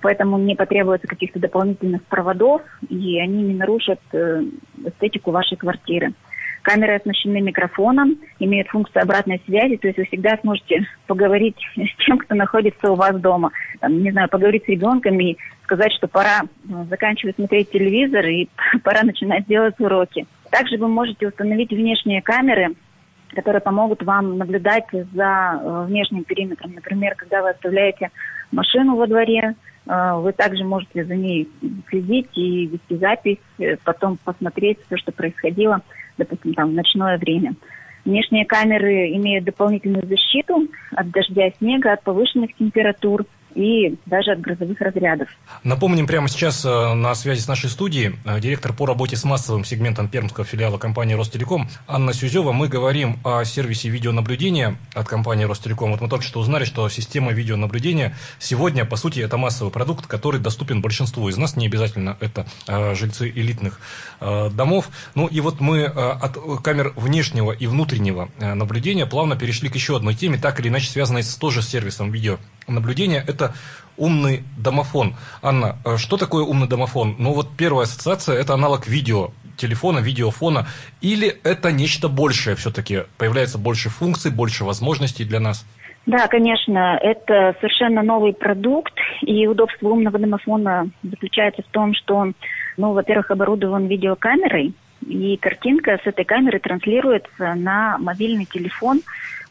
поэтому 0.00 0.38
не 0.38 0.54
потребуется 0.54 1.06
каких-то 1.06 1.38
дополнительных 1.38 2.02
проводов, 2.04 2.62
и 2.88 3.18
они 3.20 3.42
не 3.42 3.54
нарушат 3.54 4.00
э, 4.12 4.42
эстетику 4.84 5.30
вашей 5.30 5.56
квартиры. 5.56 6.12
Камеры 6.62 6.94
оснащены 6.94 7.40
микрофоном, 7.40 8.18
имеют 8.38 8.68
функцию 8.68 9.02
обратной 9.02 9.42
связи, 9.44 9.76
то 9.76 9.88
есть 9.88 9.98
вы 9.98 10.04
всегда 10.04 10.38
сможете 10.40 10.86
поговорить 11.06 11.56
с 11.76 12.04
тем, 12.06 12.18
кто 12.18 12.34
находится 12.34 12.92
у 12.92 12.94
вас 12.94 13.16
дома. 13.20 13.50
Там, 13.80 14.02
не 14.02 14.12
знаю, 14.12 14.28
поговорить 14.28 14.64
с 14.64 14.68
ребенком 14.68 15.18
и 15.20 15.36
сказать, 15.64 15.92
что 15.92 16.06
пора 16.06 16.42
ну, 16.64 16.84
заканчивать 16.84 17.36
смотреть 17.36 17.70
телевизор 17.70 18.24
и 18.26 18.48
пора 18.84 19.02
начинать 19.02 19.46
делать 19.46 19.78
уроки. 19.78 20.26
Также 20.50 20.76
вы 20.76 20.88
можете 20.88 21.28
установить 21.28 21.70
внешние 21.70 22.22
камеры, 22.22 22.74
которые 23.34 23.60
помогут 23.60 24.02
вам 24.02 24.38
наблюдать 24.38 24.84
за 24.92 25.60
э, 25.60 25.84
внешним 25.88 26.24
периметром. 26.24 26.74
Например, 26.74 27.14
когда 27.16 27.42
вы 27.42 27.50
оставляете 27.50 28.10
машину 28.50 28.96
во 28.96 29.06
дворе, 29.06 29.54
э, 29.86 30.12
вы 30.16 30.32
также 30.32 30.64
можете 30.64 31.04
за 31.04 31.14
ней 31.14 31.48
следить 31.88 32.28
и 32.34 32.66
вести 32.66 32.96
запись, 32.96 33.38
э, 33.58 33.76
потом 33.84 34.18
посмотреть 34.22 34.78
все, 34.86 34.96
что 34.96 35.12
происходило, 35.12 35.80
допустим, 36.18 36.54
там 36.54 36.70
в 36.70 36.74
ночное 36.74 37.18
время. 37.18 37.54
Внешние 38.04 38.44
камеры 38.44 39.12
имеют 39.14 39.44
дополнительную 39.44 40.06
защиту 40.06 40.66
от 40.94 41.10
дождя, 41.10 41.50
снега, 41.58 41.92
от 41.92 42.02
повышенных 42.02 42.54
температур– 42.56 43.24
и 43.54 43.96
даже 44.06 44.32
от 44.32 44.40
грозовых 44.40 44.80
разрядов. 44.80 45.28
Напомним 45.64 46.06
прямо 46.06 46.28
сейчас 46.28 46.64
э, 46.64 46.94
на 46.94 47.14
связи 47.14 47.40
с 47.40 47.48
нашей 47.48 47.70
студией 47.70 48.16
э, 48.24 48.40
директор 48.40 48.72
по 48.72 48.86
работе 48.86 49.16
с 49.16 49.24
массовым 49.24 49.64
сегментом 49.64 50.08
пермского 50.08 50.44
филиала 50.44 50.78
компании 50.78 51.14
Ростелеком 51.14 51.68
Анна 51.86 52.12
Сюзева. 52.12 52.52
Мы 52.52 52.68
говорим 52.68 53.18
о 53.24 53.44
сервисе 53.44 53.88
видеонаблюдения 53.88 54.76
от 54.94 55.08
компании 55.08 55.44
Ростелеком. 55.44 55.92
Вот 55.92 56.00
мы 56.00 56.08
только 56.08 56.24
что 56.24 56.40
узнали, 56.40 56.64
что 56.64 56.88
система 56.88 57.32
видеонаблюдения 57.32 58.16
сегодня, 58.38 58.84
по 58.84 58.96
сути, 58.96 59.20
это 59.20 59.36
массовый 59.36 59.72
продукт, 59.72 60.06
который 60.06 60.40
доступен 60.40 60.80
большинству 60.80 61.28
из 61.28 61.36
нас. 61.36 61.56
Не 61.56 61.66
обязательно 61.66 62.16
это 62.20 62.46
э, 62.68 62.94
жильцы 62.94 63.28
элитных 63.28 63.80
домов. 64.20 64.88
Ну 65.16 65.26
и 65.26 65.40
вот 65.40 65.60
мы 65.60 65.84
от 65.84 66.38
камер 66.62 66.92
внешнего 66.94 67.50
и 67.50 67.66
внутреннего 67.66 68.28
наблюдения 68.38 69.04
плавно 69.04 69.36
перешли 69.36 69.68
к 69.68 69.74
еще 69.74 69.96
одной 69.96 70.14
теме, 70.14 70.38
так 70.38 70.60
или 70.60 70.68
иначе 70.68 70.88
связанной 70.90 71.24
с 71.24 71.34
тоже 71.34 71.60
сервисом 71.60 72.12
видео 72.12 72.38
наблюдения– 72.68 73.24
это 73.42 73.54
умный 73.96 74.42
домофон. 74.56 75.14
Анна, 75.42 75.76
э, 75.84 75.96
что 75.96 76.16
такое 76.16 76.44
умный 76.44 76.68
домофон? 76.68 77.16
Ну 77.18 77.32
вот 77.32 77.48
первая 77.56 77.84
ассоциация– 77.84 78.36
это 78.40 78.54
аналог 78.54 78.86
видео, 78.86 79.30
телефона, 79.56 79.98
видеофона, 79.98 80.66
или 81.00 81.36
это 81.44 81.72
нечто 81.72 82.08
большее 82.08 82.56
все-таки? 82.56 83.02
Появляется 83.18 83.58
больше 83.58 83.90
функций, 83.90 84.30
больше 84.30 84.64
возможностей 84.64 85.24
для 85.24 85.40
нас? 85.40 85.66
Да, 86.06 86.26
конечно, 86.26 86.98
это 87.00 87.54
совершенно 87.60 88.02
новый 88.02 88.32
продукт, 88.32 88.94
и 89.20 89.46
удобство 89.46 89.88
умного 89.88 90.18
домофона 90.18 90.88
заключается 91.02 91.62
в 91.62 91.70
том, 91.70 91.94
что 91.94 92.16
он, 92.16 92.34
ну, 92.76 92.92
во-первых, 92.92 93.30
оборудован 93.30 93.86
видеокамерой, 93.86 94.74
и 95.06 95.36
картинка 95.36 96.00
с 96.02 96.06
этой 96.06 96.24
камеры 96.24 96.58
транслируется 96.58 97.54
на 97.54 97.98
мобильный 97.98 98.46
телефон 98.46 99.02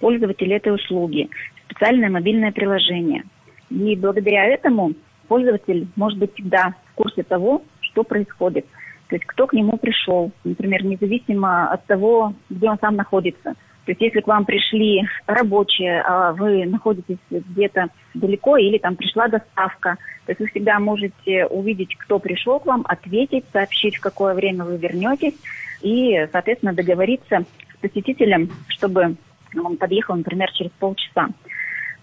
пользователя 0.01 0.57
этой 0.57 0.75
услуги, 0.75 1.29
специальное 1.69 2.09
мобильное 2.09 2.51
приложение. 2.51 3.23
И 3.71 3.95
благодаря 3.95 4.45
этому 4.45 4.93
пользователь 5.27 5.87
может 5.95 6.19
быть 6.19 6.33
всегда 6.33 6.75
в 6.91 6.95
курсе 6.95 7.23
того, 7.23 7.63
что 7.79 8.03
происходит. 8.03 8.65
То 9.07 9.15
есть 9.15 9.25
кто 9.25 9.47
к 9.47 9.53
нему 9.53 9.77
пришел, 9.77 10.31
например, 10.43 10.85
независимо 10.85 11.71
от 11.71 11.85
того, 11.85 12.33
где 12.49 12.69
он 12.69 12.77
сам 12.79 12.95
находится– 12.95 13.55
то 13.85 13.91
есть 13.91 14.01
если 14.01 14.21
к 14.21 14.27
вам 14.27 14.45
пришли 14.45 15.01
рабочие, 15.25 16.01
а 16.01 16.33
вы 16.33 16.65
находитесь 16.65 17.17
где-то 17.29 17.87
далеко 18.13 18.57
или 18.57 18.77
там 18.77 18.95
пришла 18.95 19.27
доставка, 19.27 19.97
то 20.25 20.31
есть 20.31 20.39
вы 20.39 20.47
всегда 20.47 20.79
можете 20.79 21.47
увидеть, 21.47 21.97
кто 21.97 22.19
пришел 22.19 22.59
к 22.59 22.67
вам, 22.67 22.85
ответить, 22.87 23.45
сообщить, 23.51 23.95
в 23.95 24.01
какое 24.01 24.35
время 24.35 24.65
вы 24.65 24.77
вернетесь 24.77 25.33
и, 25.81 26.27
соответственно, 26.31 26.73
договориться 26.73 27.43
с 27.73 27.77
посетителем, 27.81 28.51
чтобы 28.67 29.15
он 29.57 29.77
подъехал, 29.77 30.15
например, 30.15 30.51
через 30.51 30.71
полчаса. 30.79 31.29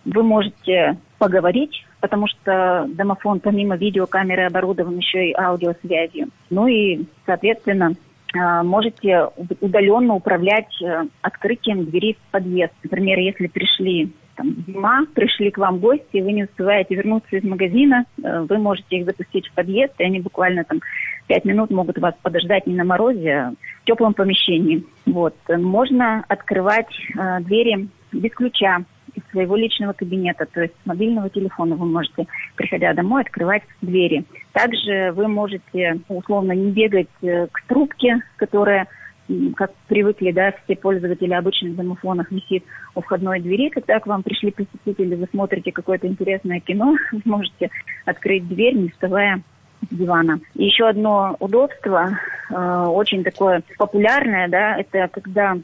Вы 0.05 0.25
можете 0.25 0.99
поговорить, 1.19 1.85
потому 2.01 2.27
что 2.27 2.87
домофон 2.89 3.41
помимо 3.41 3.77
видеокамеры 3.77 4.45
оборудован 4.45 4.97
еще 4.97 5.31
и 5.31 5.35
аудиосвязью. 5.35 6.29
Ну 6.51 6.67
и, 6.67 7.05
соответственно, 7.27 7.95
Э, 8.35 8.63
можете 8.63 9.29
удаленно 9.61 10.15
управлять 10.15 10.71
э, 10.83 11.05
открытием 11.23 11.87
двери 11.87 12.15
в 12.15 12.31
подъезд. 12.31 12.75
Например, 12.83 13.19
если 13.19 13.47
пришли 13.47 14.13
там, 14.35 14.55
зима, 14.67 15.05
пришли 15.15 15.51
к 15.51 15.59
вам 15.59 15.79
гости, 15.79 16.21
вы 16.21 16.33
не 16.33 16.45
успеваете 16.45 16.95
вернуться 16.95 17.37
из 17.37 17.45
магазина, 17.45 18.05
э, 18.23 18.41
вы 18.49 18.59
можете 18.59 18.99
их 18.99 19.07
запустить 19.07 19.47
в 19.49 19.55
подъезд, 19.55 19.95
и 19.99 20.05
они 20.05 20.21
буквально 20.21 20.65
там 20.65 20.81
пять 21.27 21.45
минут 21.47 21.71
могут 21.71 21.99
вас 21.99 22.15
подождать 22.21 22.67
не 22.67 22.75
на 22.75 22.85
морозе, 22.85 23.33
а 23.33 23.53
в 23.83 23.85
теплом 23.87 24.13
помещении. 24.13 24.85
Вот. 25.07 25.35
Можно 25.49 26.25
открывать 26.29 26.93
э, 27.17 27.41
двери 27.41 27.89
без 28.13 28.33
ключа 28.33 28.85
из 29.19 29.31
своего 29.31 29.57
личного 29.57 29.93
кабинета, 29.93 30.47
то 30.47 30.63
есть 30.63 30.75
с 30.83 30.87
мобильного 30.87 31.29
телефона 31.31 31.77
вы 31.77 31.87
можете, 31.87 32.27
приходя 32.57 32.95
домой, 32.95 33.23
открывать 33.23 33.63
двери. 33.83 34.25
Также 34.53 35.13
вы 35.13 35.29
можете 35.29 36.01
условно 36.09 36.53
не 36.53 36.71
бегать 36.71 37.09
э, 37.23 37.47
к 37.47 37.63
трубке, 37.67 38.23
которая 38.37 38.89
как 39.57 39.73
привыкли, 39.89 40.33
да, 40.33 40.55
все 40.65 40.75
пользователи 40.75 41.35
обычных 41.35 41.77
домофонов 41.77 42.31
висит 42.31 42.65
у 42.95 43.03
входной 43.03 43.41
двери, 43.41 43.69
когда 43.69 44.01
к 44.01 44.07
вам 44.07 44.23
пришли 44.23 44.51
посетители, 44.51 45.17
вы 45.17 45.29
смотрите 45.31 45.71
какое-то 45.71 46.07
интересное 46.07 46.61
кино, 46.61 46.97
вы 47.13 47.21
можете 47.25 47.71
открыть 48.07 48.49
дверь, 48.49 48.75
не 48.75 48.89
вставая 48.89 49.43
с 49.91 49.95
дивана. 49.95 50.41
Еще 50.55 50.89
одно 50.89 51.37
удобство, 51.41 52.19
э, 52.51 52.85
очень 52.89 53.23
такое 53.23 53.63
популярное, 53.77 54.49
да, 54.49 54.77
это 54.77 55.09
когда 55.09 55.59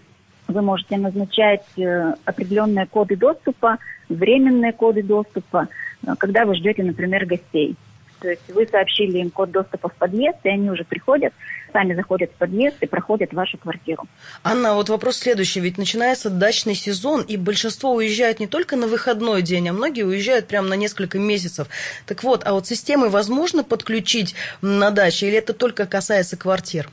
вы 0.55 0.63
можете 0.63 0.97
назначать 0.97 1.67
э, 1.77 2.15
определенные 2.25 2.87
коды 2.87 3.17
доступа, 3.17 3.79
временные 4.09 4.73
коды 4.73 5.03
доступа, 5.03 5.69
э, 6.07 6.15
когда 6.19 6.45
вы 6.45 6.55
ждете, 6.55 6.83
например, 6.83 7.27
гостей. 7.27 7.77
То 8.21 8.31
есть 8.31 8.43
вы 8.49 8.67
сообщили 8.67 9.19
им 9.19 9.31
код 9.31 9.51
доступа 9.51 9.91
в 9.91 9.95
подъезд, 9.97 10.39
и 10.45 10.49
они 10.49 10.71
уже 10.71 10.85
приходят, 10.85 11.35
сами 11.75 11.95
заходят 11.95 12.31
в 12.31 12.35
подъезд 12.35 12.77
и 12.81 12.87
проходят 12.87 13.35
вашу 13.35 13.59
квартиру. 13.59 14.07
Анна, 14.43 14.75
вот 14.75 14.89
вопрос 14.89 15.19
следующий. 15.19 15.61
Ведь 15.61 15.77
начинается 15.77 16.31
дачный 16.31 16.75
сезон, 16.75 17.21
и 17.21 17.37
большинство 17.37 17.93
уезжают 17.93 18.41
не 18.41 18.47
только 18.47 18.77
на 18.77 18.87
выходной 18.87 19.43
день, 19.43 19.69
а 19.69 19.75
многие 19.75 20.05
уезжают 20.05 20.47
прямо 20.47 20.69
на 20.69 20.75
несколько 20.75 21.19
месяцев. 21.19 21.69
Так 22.07 22.23
вот, 22.23 22.47
а 22.47 22.55
вот 22.55 22.67
системы 22.67 23.11
возможно 23.11 23.63
подключить 23.63 24.35
на 24.63 24.91
даче, 24.91 25.27
или 25.27 25.37
это 25.37 25.53
только 25.53 25.85
касается 25.85 26.39
квартир? 26.39 26.89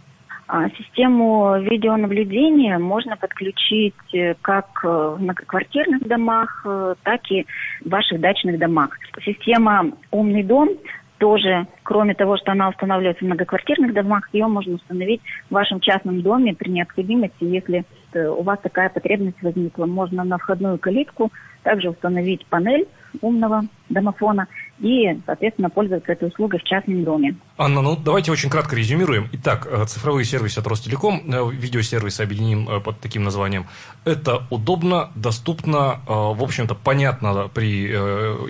А, 0.53 0.69
систему 0.71 1.61
видеонаблюдения 1.61 2.77
можно 2.77 3.15
подключить 3.15 3.93
э, 4.13 4.33
как 4.41 4.67
э, 4.83 4.87
в 4.87 5.21
многоквартирных 5.21 6.05
домах, 6.05 6.63
э, 6.65 6.95
так 7.03 7.21
и 7.31 7.45
в 7.85 7.89
ваших 7.89 8.19
дачных 8.19 8.59
домах. 8.59 8.89
Система 9.23 9.93
«Умный 10.11 10.43
дом» 10.43 10.71
тоже, 11.19 11.67
кроме 11.83 12.15
того, 12.15 12.35
что 12.35 12.51
она 12.51 12.67
устанавливается 12.67 13.23
в 13.23 13.27
многоквартирных 13.27 13.93
домах, 13.93 14.27
ее 14.33 14.47
можно 14.47 14.75
установить 14.75 15.21
в 15.49 15.53
вашем 15.53 15.79
частном 15.79 16.21
доме 16.21 16.53
при 16.53 16.69
необходимости, 16.69 17.45
если 17.45 17.85
у 18.13 18.43
вас 18.43 18.59
такая 18.61 18.89
потребность 18.89 19.41
возникла. 19.41 19.85
Можно 19.85 20.25
на 20.25 20.37
входную 20.37 20.77
калитку 20.79 21.31
также 21.63 21.89
установить 21.89 22.45
панель 22.47 22.87
умного 23.21 23.63
домофона 23.89 24.47
и, 24.79 25.19
соответственно, 25.25 25.69
пользоваться 25.69 26.11
этой 26.11 26.29
услугой 26.29 26.59
в 26.59 26.63
частном 26.63 27.03
доме. 27.03 27.35
Анна, 27.57 27.81
ну 27.81 27.95
давайте 27.95 28.31
очень 28.31 28.49
кратко 28.49 28.75
резюмируем. 28.75 29.27
Итак, 29.33 29.67
э, 29.69 29.85
цифровые 29.85 30.25
сервисы 30.25 30.59
от 30.59 30.67
Ростелеком, 30.67 31.21
э, 31.31 31.51
видеосервисы 31.51 32.21
объединим 32.21 32.69
э, 32.69 32.79
под 32.79 32.99
таким 32.99 33.23
названием. 33.23 33.67
Это 34.05 34.43
удобно, 34.49 35.11
доступно, 35.15 36.01
в 36.07 36.41
общем-то, 36.41 36.73
понятно 36.73 37.49
при 37.53 37.91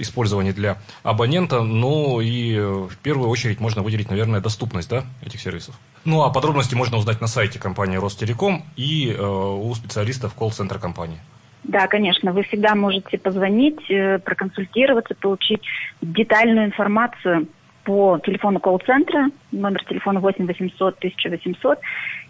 использовании 0.01 0.51
для 0.51 0.77
абонента, 1.03 1.61
но 1.61 2.21
и 2.21 2.57
в 2.57 2.95
первую 3.03 3.29
очередь 3.29 3.59
можно 3.59 3.81
выделить, 3.81 4.09
наверное, 4.09 4.39
доступность 4.39 4.89
да, 4.89 5.03
этих 5.25 5.41
сервисов. 5.41 5.75
Ну 6.05 6.23
а 6.23 6.29
подробности 6.29 6.75
можно 6.75 6.97
узнать 6.97 7.19
на 7.19 7.27
сайте 7.27 7.59
компании 7.59 7.97
Ростелеком 7.97 8.63
и 8.77 9.13
у 9.19 9.73
специалистов 9.75 10.33
колл-центра 10.33 10.79
компании. 10.79 11.19
Да, 11.63 11.87
конечно, 11.87 12.33
вы 12.33 12.43
всегда 12.43 12.75
можете 12.75 13.17
позвонить, 13.17 13.79
э, 13.89 14.19
проконсультироваться, 14.19 15.15
получить 15.15 15.61
детальную 16.01 16.67
информацию 16.67 17.47
по 17.83 18.19
телефону 18.19 18.59
колл-центра, 18.59 19.29
номер 19.51 19.83
телефона 19.85 20.19
8 20.19 20.45
800 20.45 20.99
1800, 20.99 21.79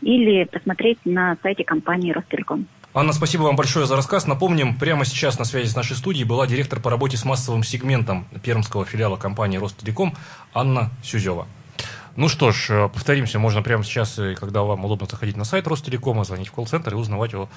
или 0.02 0.46
посмотреть 0.46 1.00
на 1.06 1.38
сайте 1.44 1.63
компании 1.63 2.12
Ростелеком. 2.12 2.67
Анна, 2.94 3.13
спасибо 3.13 3.44
вам 3.44 3.56
большое 3.56 3.86
за 3.86 3.96
рассказ. 3.96 4.28
Напомним, 4.28 4.76
прямо 4.76 5.06
сейчас 5.06 5.39
на 5.39 5.46
связи 5.46 5.67
с 5.67 5.76
нашей 5.78 5.96
студией 5.96 6.26
была 6.26 6.46
директор 6.46 6.82
по 6.82 6.89
работе 6.89 7.15
с 7.15 7.24
массовым 7.24 7.63
сегментом 7.63 8.26
пермского 8.44 8.84
филиала 8.84 9.15
компании 9.15 9.58
Ростелеком 9.58 10.13
Анна 10.54 10.89
Сюзева. 11.02 11.48
Ну 12.15 12.30
что 12.30 12.52
ж, 12.52 12.69
э, 12.69 12.89
повторимся, 12.89 13.39
можно 13.39 13.62
прямо 13.62 13.84
сейчас, 13.84 14.19
когда 14.38 14.63
вам 14.63 14.86
удобно 14.86 15.08
заходить 15.10 15.38
на 15.38 15.45
сайт 15.45 15.67
Ростелекома, 15.67 16.24
звонить 16.24 16.50
в 16.50 16.52
колл-центр 16.52 16.93
и 16.93 16.95
узнавать 16.95 17.34
о 17.34 17.50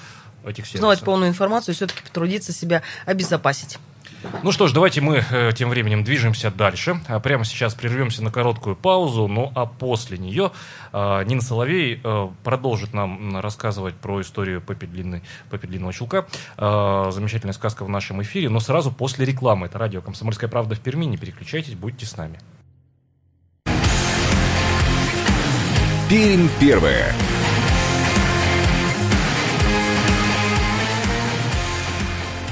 этих 0.43 0.65
сервисах. 0.65 0.75
Узнавать 0.75 1.01
полную 1.01 1.29
информацию 1.29 1.73
и 1.73 1.75
все-таки 1.75 2.01
потрудиться 2.03 2.51
себя 2.51 2.81
обезопасить. 3.05 3.79
Ну 4.43 4.51
что 4.51 4.67
ж, 4.67 4.73
давайте 4.73 5.01
мы 5.01 5.23
э, 5.29 5.51
тем 5.55 5.69
временем 5.69 6.03
движемся 6.03 6.51
дальше. 6.51 6.99
А 7.07 7.19
прямо 7.19 7.45
сейчас 7.45 7.73
прервемся 7.73 8.23
на 8.23 8.31
короткую 8.31 8.75
паузу, 8.75 9.27
ну 9.27 9.51
а 9.55 9.65
после 9.65 10.17
нее 10.17 10.51
э, 10.91 11.23
Нина 11.25 11.41
Соловей 11.41 11.99
э, 12.03 12.27
продолжит 12.43 12.93
нам 12.93 13.39
рассказывать 13.39 13.95
про 13.95 14.21
историю 14.21 14.61
Пеппи, 14.61 14.85
Длинный, 14.85 15.23
Пеппи 15.51 15.67
Длинного 15.67 15.93
Чулка. 15.93 16.27
Э, 16.57 17.11
замечательная 17.11 17.53
сказка 17.53 17.85
в 17.85 17.89
нашем 17.89 18.21
эфире, 18.21 18.49
но 18.49 18.59
сразу 18.59 18.91
после 18.91 19.25
рекламы. 19.25 19.67
Это 19.67 19.77
радио 19.77 20.01
«Комсомольская 20.01 20.49
правда» 20.49 20.75
в 20.75 20.79
Перми. 20.79 21.05
Не 21.05 21.17
переключайтесь, 21.17 21.75
будьте 21.75 22.05
с 22.05 22.17
нами. 22.17 22.39
Пермь 26.07 26.49
первая. 26.59 27.11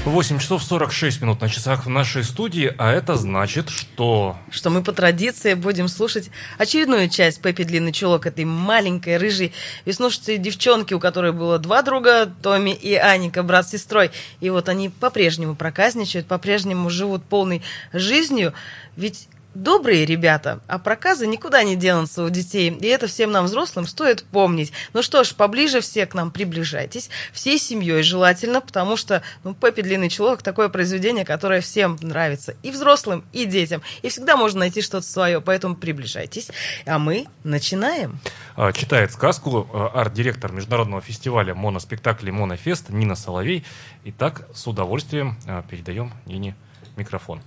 Восемь 0.04 0.40
часов 0.40 0.62
сорок 0.64 0.90
шесть 0.92 1.20
минут 1.22 1.40
на 1.40 1.48
часах 1.48 1.86
в 1.86 1.88
нашей 1.88 2.24
студии, 2.24 2.74
а 2.78 2.90
это 2.90 3.14
значит, 3.14 3.70
что... 3.70 4.36
Что 4.50 4.70
мы 4.70 4.82
по 4.82 4.92
традиции 4.92 5.54
будем 5.54 5.86
слушать 5.86 6.30
очередную 6.58 7.08
часть 7.08 7.40
Пеппи 7.40 7.62
Длинный 7.62 7.92
Чулок, 7.92 8.26
этой 8.26 8.44
маленькой, 8.44 9.18
рыжей, 9.18 9.52
веснушчатой 9.84 10.38
девчонки, 10.38 10.92
у 10.92 10.98
которой 10.98 11.32
было 11.32 11.60
два 11.60 11.82
друга, 11.82 12.26
Томми 12.42 12.70
и 12.70 12.94
Аника, 12.94 13.44
брат 13.44 13.68
с 13.68 13.70
сестрой. 13.70 14.10
И 14.40 14.50
вот 14.50 14.68
они 14.68 14.88
по-прежнему 14.88 15.54
проказничают, 15.54 16.26
по-прежнему 16.26 16.90
живут 16.90 17.24
полной 17.24 17.62
жизнью, 17.92 18.52
ведь 18.96 19.28
добрые 19.54 20.04
ребята, 20.04 20.60
а 20.66 20.78
проказы 20.78 21.26
никуда 21.26 21.62
не 21.62 21.76
денутся 21.76 22.24
у 22.24 22.30
детей. 22.30 22.70
И 22.70 22.86
это 22.86 23.06
всем 23.06 23.30
нам, 23.32 23.46
взрослым, 23.46 23.86
стоит 23.86 24.24
помнить. 24.24 24.72
Ну 24.92 25.02
что 25.02 25.24
ж, 25.24 25.34
поближе 25.34 25.80
все 25.80 26.06
к 26.06 26.14
нам 26.14 26.30
приближайтесь, 26.30 27.10
всей 27.32 27.58
семьей 27.58 28.02
желательно, 28.02 28.60
потому 28.60 28.96
что, 28.96 29.22
ну, 29.42 29.54
Пеппи 29.54 29.82
Длинный 29.82 30.08
Чулок 30.08 30.42
такое 30.42 30.68
произведение, 30.68 31.24
которое 31.24 31.60
всем 31.60 31.98
нравится. 32.00 32.56
И 32.62 32.70
взрослым, 32.70 33.24
и 33.32 33.44
детям. 33.44 33.82
И 34.02 34.08
всегда 34.08 34.36
можно 34.36 34.60
найти 34.60 34.82
что-то 34.82 35.06
свое, 35.06 35.40
поэтому 35.40 35.76
приближайтесь. 35.76 36.50
А 36.86 36.98
мы 36.98 37.26
начинаем. 37.44 38.18
А, 38.56 38.72
читает 38.72 39.12
сказку 39.12 39.68
а, 39.72 39.88
арт-директор 39.94 40.52
международного 40.52 41.02
фестиваля 41.02 41.54
моноспектаклей 41.54 42.32
«Монофест» 42.32 42.90
Нина 42.90 43.14
Соловей. 43.14 43.64
Итак, 44.04 44.48
с 44.54 44.66
удовольствием 44.66 45.36
а, 45.46 45.62
передаем 45.62 46.12
Нине 46.26 46.56
микрофон. 46.96 47.40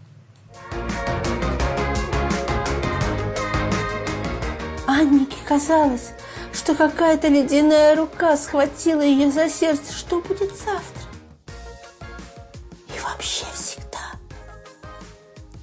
Аннике 4.97 5.37
казалось, 5.47 6.09
что 6.51 6.73
какая-то 6.73 7.27
ледяная 7.27 7.95
рука 7.95 8.35
схватила 8.35 9.01
ее 9.01 9.29
за 9.29 9.47
сердце. 9.47 9.93
Что 9.93 10.21
будет 10.21 10.49
завтра? 10.57 11.03
И 12.87 12.99
вообще 13.03 13.45
всегда. 13.53 14.13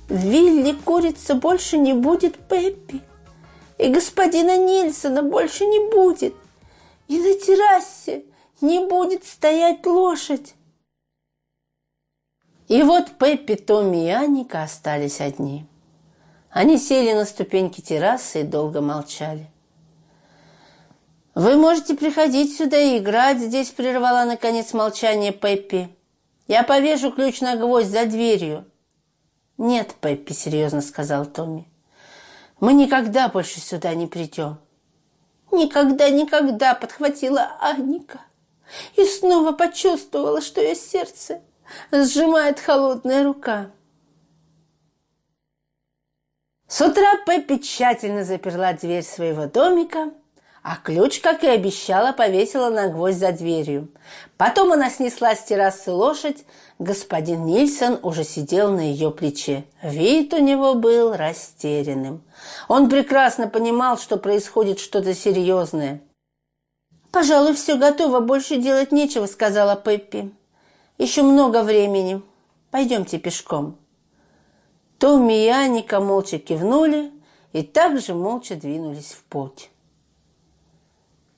Вилли 0.09 0.73
курица 0.85 1.35
больше 1.35 1.79
не 1.79 1.95
будет 1.95 2.37
Пеппи. 2.49 3.01
И 3.79 3.89
господина 3.89 4.57
Нильсона 4.57 5.25
больше 5.25 5.67
не 5.67 5.91
будет. 5.91 6.37
и 7.09 7.19
на 7.19 7.35
террасе 7.35 8.25
не 8.61 8.87
будет 8.87 9.25
стоять 9.25 9.85
лошадь. 9.85 10.55
И 12.69 12.83
вот 12.85 13.19
Пеппи, 13.19 13.57
Томми 13.57 14.07
и 14.07 14.11
Анника 14.11 14.63
остались 14.63 15.21
одни. 15.21 15.67
Они 16.55 16.79
сели 16.79 17.13
на 17.13 17.25
ступеньки 17.25 17.81
террасы 17.81 18.43
и 18.43 18.45
долго 18.45 18.81
молчали. 18.81 19.51
«Вы 21.35 21.57
можете 21.57 21.97
приходить 21.97 22.57
сюда 22.57 22.79
и 22.79 22.99
играть»,— 22.99 23.39
здесь 23.41 23.71
прервала, 23.71 24.25
наконец, 24.25 24.73
молчание 24.73 25.33
Пеппи. 25.33 25.89
«Я 26.47 26.63
повешу 26.63 27.11
ключ 27.11 27.41
на 27.41 27.57
гвоздь 27.57 27.91
за 27.91 28.07
дверью». 28.07 28.67
«Нет, 29.59 29.97
Пеппи»,— 30.01 30.33
серьезно 30.33 30.81
сказал 30.81 31.27
Томми. 31.27 31.67
«Мы 32.61 32.73
никогда 32.73 33.29
больше 33.29 33.59
сюда 33.59 33.93
не 33.97 34.07
придем». 34.07 34.59
«Никогда, 35.51 36.09
никогда»,— 36.09 36.75
подхватила 36.77 37.57
Анника. 37.61 38.21
И 38.95 39.05
снова 39.05 39.51
почувствовала, 39.51 40.41
что 40.41 40.61
ее 40.61 40.77
сердце 40.77 41.41
сжимает 41.91 42.61
холодная 42.61 43.25
рука. 43.25 43.73
С 46.75 46.81
утра 46.81 47.19
Пеппи 47.25 47.59
тщательно 47.59 48.25
заперла 48.25 48.73
дверь 48.73 49.05
своего 49.05 49.47
домика, 49.47 50.11
а 50.65 50.75
ключ, 50.75 51.21
как 51.21 51.45
и 51.45 51.47
обещала, 51.47 52.11
повесила 52.11 52.69
на 52.69 52.89
гвоздь 52.89 53.21
за 53.21 53.31
дверью. 53.31 53.87
Потом 54.37 54.73
она 54.73 54.91
снесла 54.91 55.37
с 55.37 55.45
террасы 55.45 55.93
лошадь, 55.93 56.45
господин 56.81 57.47
Нильсон 57.47 58.01
уже 58.03 58.25
сидел 58.25 58.73
на 58.73 58.81
ее 58.81 59.13
плече. 59.13 59.63
Вид 59.83 60.35
у 60.35 60.39
него 60.39 60.75
был 60.75 61.15
растерянным. 61.15 62.25
Он 62.67 62.91
прекрасно 62.91 63.47
понимал, 63.47 63.97
что 63.97 64.17
происходит 64.17 64.81
что-то 64.81 65.15
серьезное. 65.15 66.01
«Пожалуй, 67.13 67.55
все 67.55 67.77
готово, 67.77 68.19
больше 68.19 68.57
делать 68.57 68.91
нечего»,— 68.91 69.27
сказала 69.29 69.77
Пеппи. 69.77 70.35
Еще 70.99 71.23
много 71.23 71.63
времени. 71.63 72.21
Пойдемте 72.73 73.19
пешком. 73.19 73.79
Томми 74.99 75.45
и 75.45 75.49
Аника 75.49 76.01
молча 76.01 76.39
кивнули 76.39 77.13
и 77.53 77.63
также 77.63 78.15
молча 78.15 78.57
двинулись 78.57 79.13
в 79.13 79.25
путь. 79.25 79.71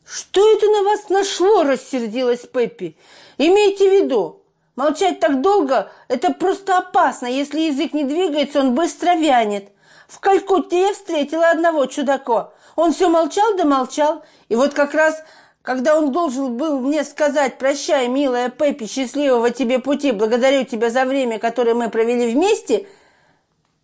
«Что 0.05 0.41
это 0.57 0.67
на 0.67 0.83
вас 0.83 1.09
нашло?»– 1.09 1.63
рассердилась 1.65 2.47
Пеппи. 2.47 2.97
«Имейте 3.39 3.91
в 3.91 3.93
виду, 3.93 4.43
молчать 4.77 5.19
так 5.19 5.41
долго– 5.41 5.91
это 6.09 6.33
просто 6.33 6.79
опасно. 6.79 7.27
Если 7.27 7.61
язык 7.61 7.93
не 7.93 8.05
двигается, 8.05 8.61
он 8.61 8.75
быстро 8.75 9.17
вянет. 9.17 9.71
В 10.07 10.21
Калькутте 10.21 10.81
я 10.81 10.93
встретила 10.93 11.51
одного 11.51 11.87
чудака. 11.87 12.53
Он 12.77 12.93
все 12.93 13.09
молчал 13.09 13.57
да 13.57 13.65
молчал. 13.65 14.23
И 14.49 14.55
вот 14.55 14.75
как 14.75 14.95
раз 14.95 15.21
когда 15.67 15.99
он 15.99 16.13
должен 16.13 16.57
был 16.57 16.79
мне 16.79 17.03
сказать 17.03 17.59
«Прощай, 17.59 18.07
милая 18.07 18.51
Пеппи, 18.51 18.87
счастливого 18.87 19.51
тебе 19.51 19.81
пути, 19.81 20.13
благодарю 20.13 20.65
тебя 20.65 20.91
за 20.91 21.05
время, 21.05 21.41
которое 21.41 21.75
мы 21.75 21.91
провели 21.91 22.33
вместе», 22.33 22.87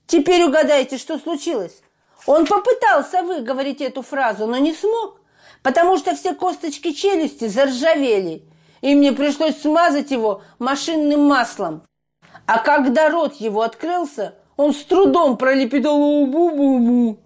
теперь 0.06 0.44
угадайте, 0.44 0.98
что 0.98 1.18
случилось. 1.18 1.82
Он 2.26 2.46
попытался 2.46 3.22
выговорить 3.22 3.80
эту 3.80 4.02
фразу, 4.02 4.46
но 4.46 4.58
не 4.58 4.72
смог, 4.72 5.20
потому 5.62 5.98
что 5.98 6.14
все 6.14 6.34
косточки 6.34 6.92
челюсти 6.92 7.48
заржавели, 7.48 8.44
и 8.80 8.94
мне 8.94 9.12
пришлось 9.12 9.60
смазать 9.60 10.10
его 10.10 10.42
машинным 10.58 11.24
маслом. 11.24 11.82
А 12.46 12.58
когда 12.58 13.08
рот 13.08 13.34
его 13.36 13.62
открылся, 13.62 14.34
он 14.56 14.74
с 14.74 14.84
трудом 14.84 15.36
пролепетал 15.36 15.98
«бу-бу-бу». 16.26 17.18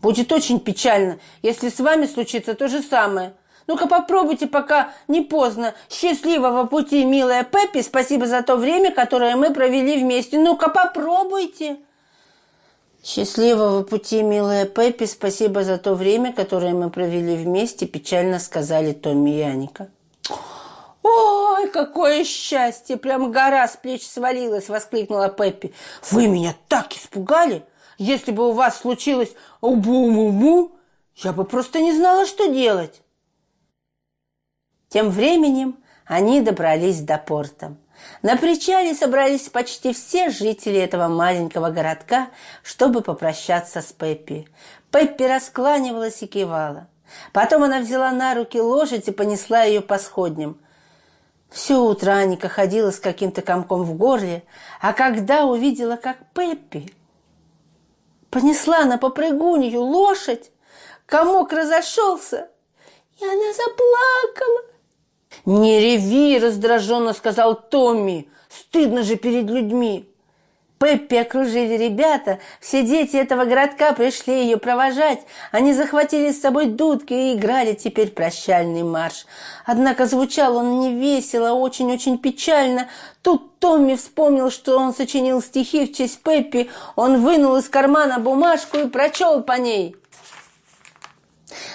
Будет 0.00 0.32
очень 0.32 0.60
печально, 0.60 1.18
если 1.42 1.68
с 1.68 1.78
вами 1.78 2.06
случится 2.06 2.54
то 2.54 2.68
же 2.68 2.82
самое– 2.82 3.34
ну-ка 3.66 3.86
попробуйте, 3.86 4.46
пока 4.46 4.92
не 5.08 5.20
поздно. 5.20 5.74
Счастливого 5.88 6.64
пути, 6.64 7.04
милая 7.04 7.44
Пеппи. 7.44 7.82
Спасибо 7.82 8.26
за 8.26 8.42
то 8.42 8.56
время, 8.56 8.92
которое 8.92 9.36
мы 9.36 9.52
провели 9.52 9.98
вместе. 10.02 10.38
Ну-ка 10.38 10.68
попробуйте. 10.68 11.76
Счастливого 13.04 13.82
пути, 13.82 14.22
милая 14.22 14.64
Пеппи. 14.64 15.06
Спасибо 15.06 15.64
за 15.64 15.78
то 15.78 15.94
время, 15.94 16.32
которое 16.32 16.72
мы 16.72 16.90
провели 16.90 17.36
вместе, 17.36 17.86
печально 17.86 18.38
сказали 18.38 18.92
Томми 18.92 19.38
и 19.38 19.42
Аника. 19.42 19.88
«Ой, 21.02 21.68
какое 21.68 22.24
счастье! 22.24 22.96
Прям 22.96 23.32
гора 23.32 23.66
с 23.66 23.76
плеч 23.76 24.06
свалилась!»– 24.06 24.68
воскликнула 24.68 25.28
Пеппи. 25.28 25.74
«Вы 26.12 26.28
меня 26.28 26.54
так 26.68 26.92
испугали! 26.92 27.64
Если 27.98 28.30
бы 28.30 28.48
у 28.48 28.52
вас 28.52 28.78
случилось 28.78 29.32
убу-му-му, 29.60 30.72
я 31.16 31.32
бы 31.32 31.44
просто 31.44 31.80
не 31.80 31.92
знала, 31.92 32.24
что 32.24 32.46
делать!» 32.46 33.01
Тем 34.92 35.08
временем 35.08 35.78
они 36.04 36.42
добрались 36.42 37.00
до 37.00 37.16
порта. 37.16 37.76
На 38.20 38.36
причале 38.36 38.94
собрались 38.94 39.48
почти 39.48 39.94
все 39.94 40.28
жители 40.28 40.78
этого 40.78 41.08
маленького 41.08 41.70
городка, 41.70 42.28
чтобы 42.62 43.00
попрощаться 43.00 43.80
с 43.80 43.90
Пеппи. 43.92 44.46
Пеппи 44.90 45.22
раскланивалась 45.22 46.22
и 46.22 46.26
кивала. 46.26 46.88
Потом 47.32 47.62
она 47.62 47.80
взяла 47.80 48.10
на 48.10 48.34
руки 48.34 48.60
лошадь 48.60 49.08
и 49.08 49.12
понесла 49.12 49.62
ее 49.62 49.80
по 49.80 49.96
сходням. 49.96 50.58
Все 51.48 51.76
утро 51.76 52.10
Аника 52.10 52.50
ходила 52.50 52.90
с 52.90 52.98
каким-то 52.98 53.40
комком 53.40 53.84
в 53.84 53.94
горле, 53.94 54.44
а 54.80 54.92
когда 54.92 55.46
увидела, 55.46 55.96
как 55.96 56.18
Пеппи 56.34 56.92
понесла 58.28 58.84
на 58.84 58.98
попрыгунью 58.98 59.80
лошадь, 59.80 60.50
комок 61.06 61.52
разошелся, 61.52 62.50
и 63.18 63.24
она 63.24 63.52
заплакала. 63.54 64.71
«Не 65.44 65.80
реви!»– 65.80 66.38
раздраженно 66.42 67.12
сказал 67.12 67.54
Томми. 67.54 68.28
«Стыдно 68.48 69.02
же 69.02 69.16
перед 69.16 69.50
людьми!» 69.50 70.08
Пеппи 70.82 71.14
окружили 71.14 71.76
ребята, 71.76 72.40
все 72.60 72.82
дети 72.82 73.14
этого 73.14 73.44
городка 73.44 73.92
пришли 73.92 74.42
ее 74.42 74.56
провожать. 74.56 75.20
Они 75.52 75.72
захватили 75.74 76.32
с 76.32 76.40
собой 76.40 76.66
дудки 76.66 77.12
и 77.12 77.34
играли 77.34 77.74
теперь 77.74 78.10
прощальный 78.10 78.82
марш. 78.82 79.26
Однако 79.64 80.06
звучал 80.06 80.56
он 80.56 80.80
не 80.80 80.92
весело, 80.92 81.50
а 81.50 81.54
очень-очень 81.54 82.18
печально. 82.18 82.88
Тут 83.22 83.60
Томми 83.60 83.94
вспомнил, 83.94 84.50
что 84.50 84.76
он 84.76 84.92
сочинил 84.92 85.40
стихи 85.40 85.86
в 85.86 85.96
честь 85.96 86.20
Пеппи. 86.20 86.68
Он 86.96 87.22
вынул 87.22 87.54
из 87.54 87.68
кармана 87.68 88.18
бумажку 88.18 88.78
и 88.78 88.88
прочел 88.88 89.40
по 89.40 89.52
ней– 89.52 89.94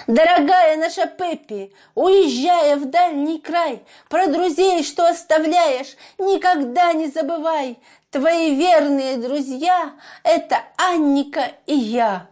Дорогая 0.06 0.76
наша 0.76 1.06
Пеппи, 1.06 1.72
уезжая 1.94 2.76
в 2.76 2.86
дальний 2.86 3.40
край, 3.40 3.82
Про 4.08 4.26
друзей, 4.26 4.82
что 4.82 5.06
оставляешь, 5.08 5.96
никогда 6.18 6.92
не 6.92 7.08
забывай. 7.08 7.78
Твои 8.10 8.54
верные 8.54 9.16
друзья— 9.16 9.92
это 10.24 10.62
Анника 10.76 11.52
и 11.66 11.74
я. 11.74 12.28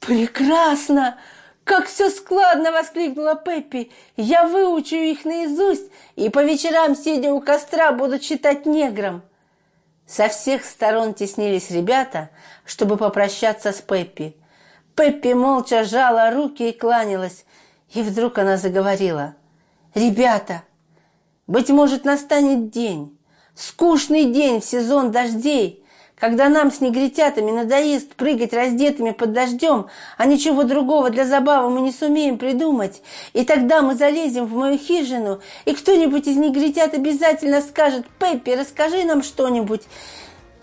Прекрасно! 0.00 1.18
«Как 1.66 1.88
все 1.88 2.10
складно!»— 2.10 2.70
воскликнула 2.72 3.34
Пеппи. 3.34 3.90
«Я 4.16 4.46
выучу 4.46 4.94
их 4.94 5.24
наизусть 5.24 5.90
и 6.14 6.28
по 6.28 6.44
вечерам, 6.44 6.94
сидя 6.94 7.32
у 7.32 7.40
костра, 7.40 7.90
буду 7.90 8.20
читать 8.20 8.66
неграм». 8.66 9.22
Со 10.06 10.28
всех 10.28 10.64
сторон 10.64 11.12
теснились 11.12 11.72
ребята, 11.72 12.30
чтобы 12.64 12.96
попрощаться 12.96 13.72
с 13.72 13.80
Пеппи. 13.80 14.36
Пеппи 14.96 15.34
молча 15.34 15.84
сжала 15.84 16.30
руки 16.30 16.70
и 16.70 16.72
кланялась. 16.72 17.44
И 17.92 18.02
вдруг 18.02 18.38
она 18.38 18.56
заговорила. 18.56 19.34
«Ребята, 19.94 20.62
быть 21.46 21.68
может, 21.68 22.04
настанет 22.04 22.70
день, 22.70 23.16
скучный 23.54 24.32
день 24.32 24.60
в 24.60 24.64
сезон 24.64 25.12
дождей, 25.12 25.84
когда 26.16 26.48
нам 26.48 26.72
с 26.72 26.80
негритятами 26.80 27.50
надоест 27.50 28.14
прыгать 28.14 28.54
раздетыми 28.54 29.10
под 29.10 29.32
дождем, 29.32 29.86
а 30.16 30.24
ничего 30.24 30.64
другого 30.64 31.10
для 31.10 31.26
забавы 31.26 31.68
мы 31.68 31.82
не 31.82 31.92
сумеем 31.92 32.38
придумать. 32.38 33.02
И 33.34 33.44
тогда 33.44 33.82
мы 33.82 33.96
залезем 33.96 34.46
в 34.46 34.54
мою 34.54 34.78
хижину, 34.78 35.40
и 35.66 35.74
кто-нибудь 35.74 36.26
из 36.26 36.36
негритят 36.36 36.94
обязательно 36.94 37.60
скажет 37.60 38.06
«Пеппи, 38.18 38.50
расскажи 38.50 39.04
нам 39.04 39.22
что-нибудь». 39.22 39.82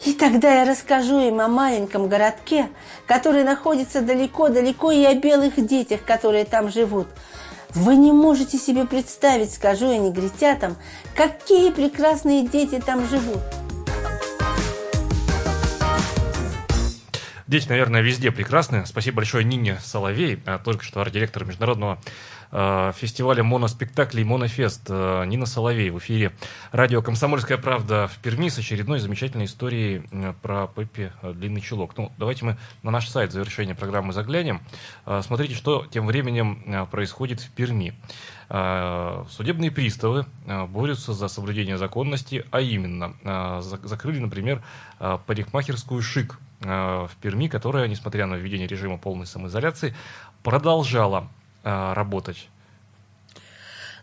И 0.06 0.14
тогда 0.14 0.54
я 0.54 0.66
расскажу 0.66 1.20
им 1.20 1.40
о 1.40 1.48
маленьком 1.48 2.10
городке, 2.10 2.68
который 3.08 3.44
находится 3.44 4.02
далеко-далеко, 4.02 4.92
и 4.92 5.06
о 5.06 5.16
белых 5.16 5.66
детях, 5.66 6.04
которые 6.04 6.44
там 6.44 6.70
живут. 6.70 7.08
Вы 7.70 7.96
не 7.96 8.12
можете 8.12 8.58
себе 8.58 8.86
представить, 8.86 9.54
скажу 9.54 9.92
я 9.92 9.98
негритятам, 9.98 10.76
какие 11.16 11.72
прекрасные 11.72 12.46
дети 12.46 12.82
там 12.86 13.08
живут. 13.08 13.42
Дети, 17.54 17.70
наверное, 17.70 18.02
везде 18.02 18.32
прекрасны. 18.32 18.84
Спасибо 18.88 19.18
большое 19.18 19.44
Нине 19.44 19.78
Соловей, 19.80 20.42
а, 20.48 20.58
только 20.58 20.84
что 20.84 21.02
арт-директор 21.02 21.46
международного 21.46 22.00
а, 22.50 22.94
фестиваля 22.94 23.44
моноспектаклей 23.44 24.24
«Монофест». 24.24 24.88
А, 24.90 25.24
Нина 25.24 25.46
Соловей 25.46 25.92
в 25.92 26.00
эфире 26.00 26.32
радио 26.72 27.04
«Комсомольская 27.04 27.60
правда» 27.60 28.08
в 28.08 28.18
Перми 28.24 28.50
с 28.50 28.58
очередной 28.58 28.98
замечательной 28.98 29.46
историей 29.46 30.02
про 30.42 30.66
Пеппи 30.66 31.12
«Длинный 31.22 31.62
чулок». 31.62 31.96
Ну, 31.96 32.12
давайте 32.18 32.44
мы 32.44 32.58
на 32.82 32.90
наш 32.90 33.08
сайт 33.08 33.30
в 33.30 33.34
завершение 33.34 33.76
программы 33.76 34.14
заглянем. 34.14 34.60
Смотрите, 35.22 35.54
что 35.54 35.86
тем 35.92 36.08
временем 36.08 36.88
происходит 36.90 37.40
в 37.40 37.52
Перми. 37.52 37.94
Судебные 38.50 39.70
приставы 39.70 40.26
борются 40.70 41.14
за 41.14 41.28
соблюдение 41.28 41.78
законности, 41.78 42.46
а 42.50 42.62
именно 42.62 43.62
закрыли, 43.62 44.18
например, 44.18 44.64
парикмахерскую 44.98 46.02
«Шик» 46.02 46.40
в 46.64 47.12
Перми, 47.22 47.48
которая, 47.48 47.88
несмотря 47.88 48.26
на 48.26 48.36
введение 48.36 48.68
режима 48.68 48.98
полной 48.98 49.28
самоизоляции, 49.28 49.96
продолжала 50.44 51.30
работать. 51.64 52.50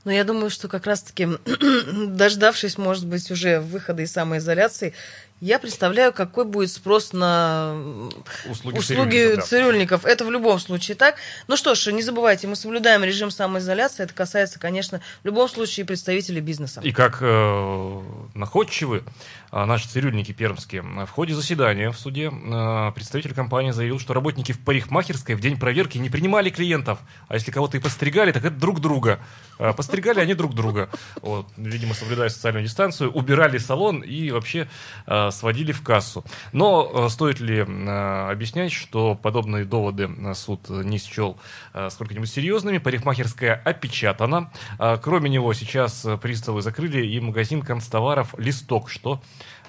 Но 0.05 0.13
я 0.13 0.25
думаю, 0.25 0.51
что 0.51 0.69
как 0.69 0.87
раз-таки, 0.87 1.29
дождавшись, 2.09 2.79
может 2.79 3.07
быть, 3.07 3.31
уже 3.31 3.61
выхода 3.61 4.03
из 4.03 4.13
самоизоляции, 4.13 4.95
я 5.41 5.59
представляю, 5.59 6.13
какой 6.13 6.45
будет 6.45 6.71
спрос 6.71 7.15
на 7.15 7.75
услуги, 8.47 8.79
услуги 8.79 9.17
цирюльников, 9.17 9.49
цирюльников. 9.49 10.05
Это 10.05 10.27
в 10.27 10.31
любом 10.31 10.59
случае 10.59 10.97
так. 10.97 11.17
Ну 11.49 11.57
что 11.57 11.75
ж, 11.75 11.93
не 11.93 12.03
забывайте, 12.03 12.47
мы 12.47 12.57
соблюдаем 12.57 13.03
режим 13.05 13.31
самоизоляции. 13.31 14.03
Это 14.03 14.13
касается, 14.13 14.59
конечно, 14.59 15.01
в 15.23 15.27
любом 15.27 15.49
случае 15.49 15.87
представителей 15.87 16.43
бизнеса. 16.43 16.83
И 16.85 16.93
как 16.93 17.19
э, 17.23 18.01
находчивы 18.35 18.99
э, 18.99 19.03
наши 19.53 19.89
цирюльники 19.89 20.33
пермские, 20.33 20.83
в 20.83 21.11
ходе 21.11 21.35
заседания 21.35 21.91
в 21.91 21.99
суде 21.99 22.31
э, 22.31 22.93
представитель 22.95 23.35
компании 23.35 23.73
заявил, 23.73 23.99
что 23.99 24.15
работники 24.15 24.53
в 24.53 24.61
парикмахерской 24.61 25.35
в 25.35 25.41
день 25.41 25.59
проверки 25.59 25.99
не 25.99 26.09
принимали 26.09 26.51
клиентов. 26.51 27.01
А 27.29 27.35
если 27.35 27.51
кого-то 27.51 27.77
и 27.77 27.81
постригали, 27.81 28.33
так 28.33 28.45
это 28.45 28.55
друг 28.55 28.81
друга. 28.81 29.19
Э, 29.59 29.73
постригали 29.73 30.21
они 30.21 30.35
друг 30.35 30.55
друга. 30.55 30.89
Вот, 31.23 31.49
видимо, 31.57 31.95
соблюдая 31.95 32.29
социальную 32.29 32.65
дистанцию, 32.65 33.11
убирали 33.11 33.59
салон 33.59 34.01
и 34.01 34.31
вообще 34.31 34.69
сводили 35.31 35.73
в 35.73 35.83
кассу. 35.83 36.25
Но 36.53 37.09
стоит 37.09 37.41
ли 37.41 37.61
объяснять, 37.61 38.73
что 38.73 39.15
подобные 39.15 39.65
доводы 39.65 40.09
суд 40.35 40.69
не 40.69 40.99
счел 40.99 41.39
сколько-нибудь 41.89 42.31
серьезными? 42.31 42.79
Парикмахерская 42.79 43.61
опечатана. 43.65 44.53
Кроме 45.03 45.31
него 45.31 45.53
сейчас 45.55 46.07
приставы 46.23 46.63
закрыли 46.63 47.05
и 47.07 47.21
магазин 47.21 47.63
констоваров 47.63 48.35
«Листок», 48.39 48.91
что 48.91 49.21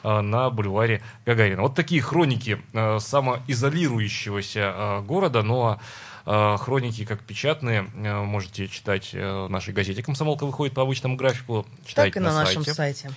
на 0.03 0.49
бульваре 0.49 1.01
Гагарина. 1.25 1.61
Вот 1.61 1.75
такие 1.75 2.01
хроники 2.01 2.61
самоизолирующегося 2.73 5.03
города, 5.05 5.43
но 5.43 5.79
хроники 6.25 7.05
как 7.05 7.21
печатные 7.21 7.81
можете 7.81 8.67
читать 8.67 9.13
в 9.13 9.47
нашей 9.47 9.73
газете 9.73 10.03
«Комсомолка» 10.03 10.45
выходит 10.45 10.75
по 10.75 10.83
обычному 10.83 11.15
графику. 11.15 11.65
Читайте 11.85 12.13
так 12.13 12.21
и 12.21 12.23
на, 12.23 12.31
на 12.31 12.43
нашем 12.43 12.63
сайте. 12.63 13.09
Э, 13.09 13.11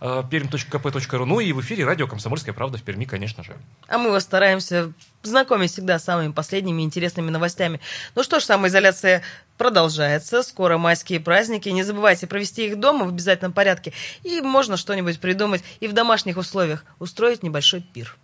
perm.kp.ru. 0.00 1.24
Ну 1.24 1.40
и 1.40 1.52
в 1.52 1.60
эфире 1.60 1.84
радио 1.84 2.06
«Комсомольская 2.06 2.54
правда» 2.54 2.78
в 2.78 2.82
Перми, 2.82 3.04
конечно 3.04 3.42
же. 3.44 3.56
А 3.88 3.98
мы 3.98 4.10
вас 4.10 4.24
стараемся 4.24 4.92
знакомить 5.22 5.72
всегда 5.72 5.98
с 5.98 6.04
самыми 6.04 6.32
последними 6.32 6.82
интересными 6.82 7.30
новостями. 7.30 7.80
Ну 8.14 8.22
что 8.22 8.40
ж, 8.40 8.44
самоизоляция 8.44 9.22
продолжается. 9.56 10.42
Скоро 10.42 10.78
майские 10.78 11.20
праздники. 11.20 11.68
Не 11.68 11.82
забывайте 11.82 12.26
провести 12.26 12.66
их 12.66 12.78
дома 12.78 13.06
в 13.06 13.08
обязательном 13.08 13.52
порядке. 13.52 13.92
И 14.22 14.40
можно 14.40 14.76
что-нибудь 14.76 15.20
придумать 15.20 15.62
и 15.80 15.88
в 15.88 15.92
домашних 15.92 16.36
условиях 16.36 16.84
устроить 16.98 17.42
небольшой 17.42 17.80
пир. 17.80 18.16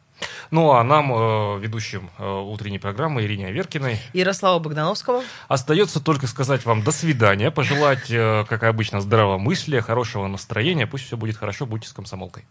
Ну 0.50 0.72
а 0.72 0.82
нам, 0.82 1.12
э, 1.12 1.58
ведущим 1.60 2.10
э, 2.18 2.28
утренней 2.28 2.78
программы 2.78 3.24
Ирине 3.24 3.48
Аверкиной 3.48 4.00
и 4.12 4.18
Ярослава 4.18 4.58
Богдановского, 4.58 5.22
остается 5.48 6.00
только 6.00 6.26
сказать 6.26 6.64
вам 6.64 6.82
до 6.82 6.90
свидания, 6.90 7.50
пожелать, 7.50 8.10
э, 8.10 8.44
как 8.48 8.62
обычно, 8.64 9.00
здравомыслия, 9.00 9.80
хорошего 9.80 10.26
настроения. 10.26 10.86
Пусть 10.86 11.06
все 11.06 11.16
будет 11.16 11.36
хорошо, 11.36 11.66
будьте 11.66 11.88
с 11.88 11.92
комсомолкой. 11.92 12.44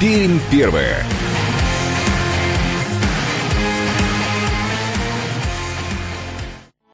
Пермь 0.00 0.40
первая. 0.50 1.06